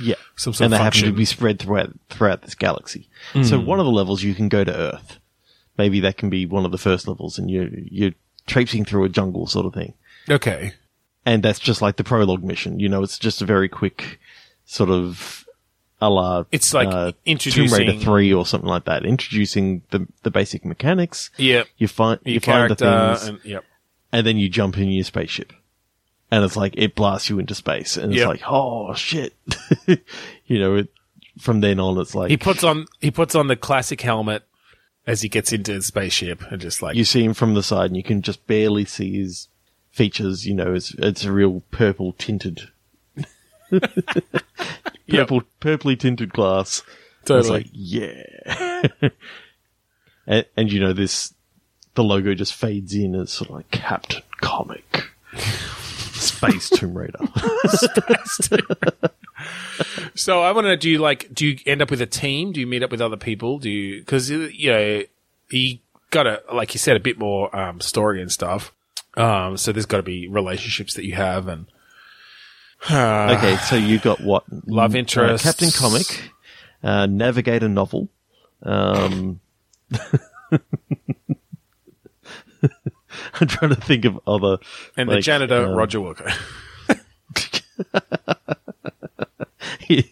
[0.00, 3.08] Yeah, Some sort and of they happen to be spread throughout throughout this galaxy.
[3.44, 3.66] So Hmm.
[3.66, 5.18] one of the levels you can go to Earth.
[5.78, 8.12] Maybe that can be one of the first levels, and you you're
[8.46, 9.94] traipsing through a jungle sort of thing,
[10.28, 10.72] Okay.
[11.24, 12.80] and that's just like the prologue mission.
[12.80, 14.18] You know, it's just a very quick
[14.64, 15.41] sort of
[16.02, 20.06] a la It's like uh, Tomb introducing- Raider three or something like that, introducing the
[20.24, 21.30] the basic mechanics.
[21.38, 21.68] Yep.
[21.78, 23.64] You find you find the things, and yep.
[24.12, 25.52] and then you jump in your spaceship.
[26.30, 27.98] And it's like, it blasts you into space.
[27.98, 28.28] And it's Yep.
[28.28, 29.34] like, oh shit.
[30.46, 30.88] you know, it,
[31.38, 34.42] from then on, it's like, He puts on he puts on the classic helmet
[35.06, 37.86] as he gets into the spaceship and just like you see him from the side
[37.90, 39.48] and you can just barely see his
[39.90, 40.46] features.
[40.46, 42.70] You know, it's, it's a real purple tinted,
[45.08, 46.82] purple, purpley tinted glass.
[47.28, 47.50] And It's Totally.
[47.50, 48.82] like, yeah.
[50.26, 51.34] and, and you know, this,
[51.94, 55.08] the logo just fades in as sort of like Captain Comic.
[56.12, 57.18] Space Tomb Raider.
[60.14, 62.52] So I want to do you like do you end up with a team?
[62.52, 63.58] Do you meet up with other people?
[63.58, 65.02] Do you because you know
[65.50, 65.78] you
[66.10, 68.72] got to, like you said a bit more um, story and stuff.
[69.16, 71.66] Um, so there's got to be relationships that you have and
[72.90, 74.44] Okay, so you got what?
[74.66, 75.38] Love Uh.
[75.42, 76.30] Captain Comic.
[76.82, 78.08] uh, Navigator novel.
[78.62, 79.40] Um,
[83.34, 84.58] I'm trying to think of other.
[84.96, 86.32] And the janitor, um, Roger Wilco.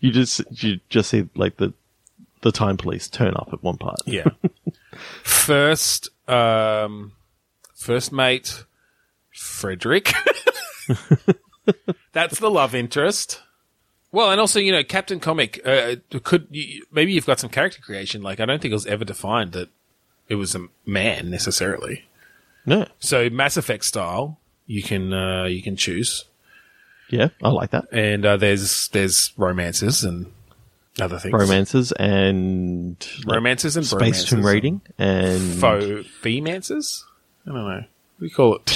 [0.00, 1.72] you just you just see like the
[2.42, 4.00] the time police turn up at one part.
[4.06, 4.28] Yeah.
[5.22, 7.12] first, um,
[7.74, 8.64] first mate,
[9.32, 10.12] Frederick.
[12.12, 13.42] That's the love interest.
[14.10, 17.80] Well, and also, you know, Captain Comic, uh, could, you, maybe you've got some character
[17.82, 18.22] creation.
[18.22, 19.68] Like, I don't think it was ever defined that
[20.28, 22.04] it was a man necessarily.
[22.64, 26.24] No, So Mass Effect style, you can, uh, you can choose.
[27.10, 27.86] yeah, I like that.
[27.92, 30.32] And, uh, there's, there's romances and
[31.00, 31.32] other things.
[31.32, 37.04] Romances and like, Romances and space tomb raiding and faux femances?
[37.46, 37.84] I don't know.
[38.20, 38.70] We call it?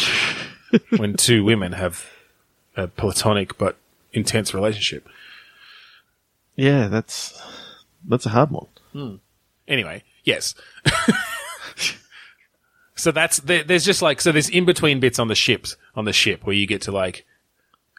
[0.98, 2.06] when two women have
[2.76, 3.76] a platonic but
[4.12, 5.08] intense relationship.
[6.56, 7.40] yeah, that's
[8.06, 8.66] that's a hard one.
[9.68, 10.54] Anyway, yes.
[12.94, 16.04] so that's there, there's just like so there's in between bits on the ships on
[16.04, 17.24] the ship where you get to like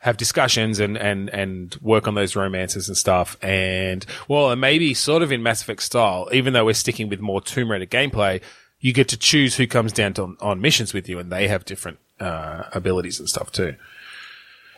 [0.02, 4.94] have discussions and and and work on those romances and stuff and well and maybe
[4.94, 8.42] sort of in Mass Effect style even though we're sticking with more Tomb Raider gameplay
[8.82, 11.64] you get to choose who comes down to, on missions with you and they have
[11.64, 13.76] different uh, abilities and stuff too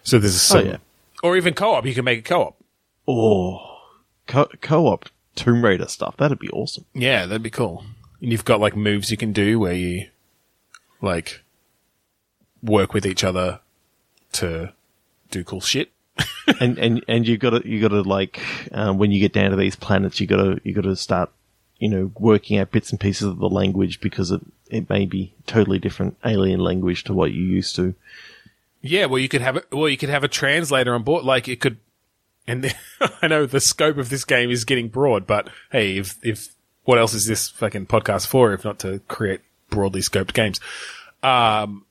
[0.06, 0.78] so there's some, yeah.
[1.22, 2.56] or even co-op you can make a co-op
[3.08, 3.82] Oh,
[4.28, 6.86] co- co-op Tomb Raider stuff that'd be awesome.
[6.94, 7.84] Yeah, that'd be cool.
[8.22, 10.08] And you've got like moves you can do where you
[11.02, 11.42] like
[12.64, 13.60] work with each other
[14.34, 14.74] to
[15.30, 15.92] do cool shit.
[16.62, 18.40] and and and you got to you got to like
[18.72, 21.30] um, when you get down to these planets, you got to you got to start
[21.78, 25.34] you know working out bits and pieces of the language because it it may be
[25.46, 27.94] totally different alien language to what you used to.
[28.86, 31.48] Yeah, well you could have a, well you could have a translator on board like
[31.48, 31.78] it could
[32.48, 32.74] and the,
[33.22, 37.00] I know the scope of this game is getting broad, but hey, if if what
[37.00, 40.60] else is this fucking podcast for if not to create broadly scoped games?
[41.24, 41.86] Um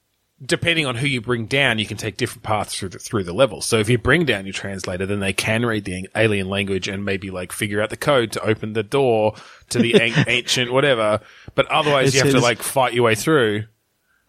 [0.44, 3.32] depending on who you bring down, you can take different paths through the, through the
[3.32, 3.60] level.
[3.60, 7.04] So if you bring down your translator, then they can read the alien language and
[7.04, 9.34] maybe like figure out the code to open the door
[9.70, 11.20] to the an- ancient whatever.
[11.54, 13.64] But otherwise, It you have to like fight your way through.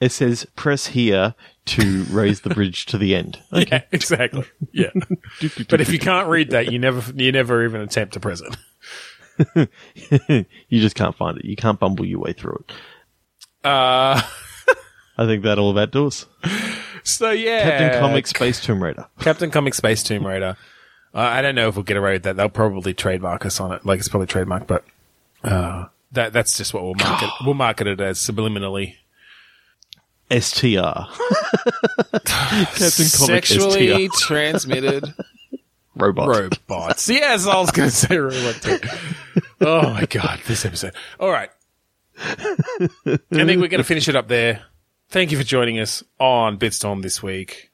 [0.02, 1.36] It says press here
[1.66, 3.39] to raise the bridge to the end.
[3.52, 4.43] Yeah, exactly.
[4.72, 4.91] Yeah.
[5.70, 9.70] but if you can't read that, you never you never even attempt to press it.
[10.70, 11.46] you just can't find it.
[11.46, 12.76] You can't bumble your way through it.
[13.66, 14.22] Uh,
[15.18, 16.26] I think that all about does.
[17.04, 19.08] so yeah, Captain Comic Space Tomb Raider.
[19.20, 20.58] Captain Comic Space Tomb Raider.
[21.14, 22.36] Uh, I don't know if we'll get away with that.
[22.36, 23.86] They'll probably trademark us on it.
[23.86, 24.84] Like it's probably trademarked, but
[25.43, 27.30] uh, that that's just what we'll market.
[27.46, 28.96] we'll market it as subliminally.
[30.32, 31.07] STR.
[32.26, 34.17] Captain Comic Sexually STR.
[34.26, 35.13] transmitted
[35.95, 36.28] Robot.
[36.28, 37.07] robots.
[37.09, 38.80] Yes, I was going to say robot too.
[39.61, 40.93] Oh my god, this episode.
[41.19, 41.49] All right.
[42.17, 44.63] I think we're going to finish it up there.
[45.09, 47.71] Thank you for joining us on Bitstorm this week.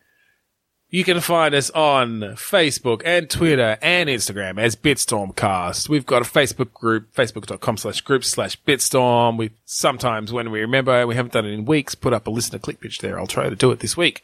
[0.94, 5.88] You can find us on Facebook and Twitter and Instagram as Bitstormcast.
[5.88, 9.38] We've got a Facebook group, facebook.com slash group slash Bitstorm.
[9.38, 12.60] We sometimes, when we remember, we haven't done it in weeks, put up a listener
[12.60, 13.18] click pitch there.
[13.18, 14.22] I'll try to do it this week.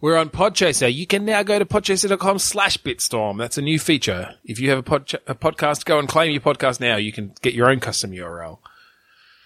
[0.00, 0.94] We're on Podchaser.
[0.94, 3.36] You can now go to podchaser.com slash Bitstorm.
[3.36, 4.36] That's a new feature.
[4.44, 6.94] If you have a, pod- a podcast, go and claim your podcast now.
[6.94, 8.58] You can get your own custom URL.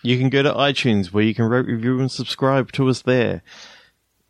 [0.03, 3.43] You can go to iTunes where you can rate, review, and subscribe to us there.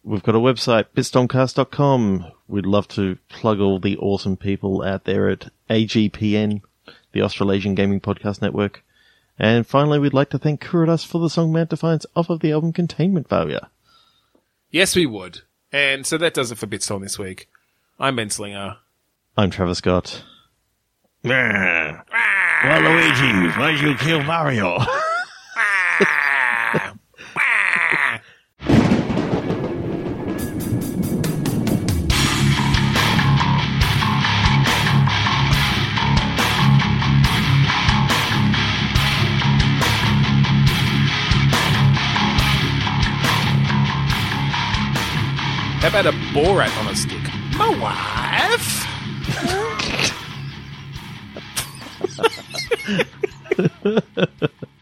[0.05, 2.27] We've got a website, bitstormcast.com.
[2.49, 6.63] We'd love to plug all the awesome people out there at AGPN,
[7.13, 8.83] the Australasian Gaming Podcast Network.
[9.39, 12.53] And finally, we'd like to thank Kuridas for the song Man Defiance off of the
[12.53, 13.69] album Containment Failure.
[14.71, 15.43] Yes, we would.
[15.71, 17.49] And so that does it for Bitstorm this week.
[17.99, 18.79] I'm Ben Slinger.
[19.37, 20.25] I'm Travis Scott.
[21.25, 24.79] Well, Luigi, why'd you kill Mario?
[45.83, 47.19] How about a Borat on a stick?
[47.59, 48.87] My wife?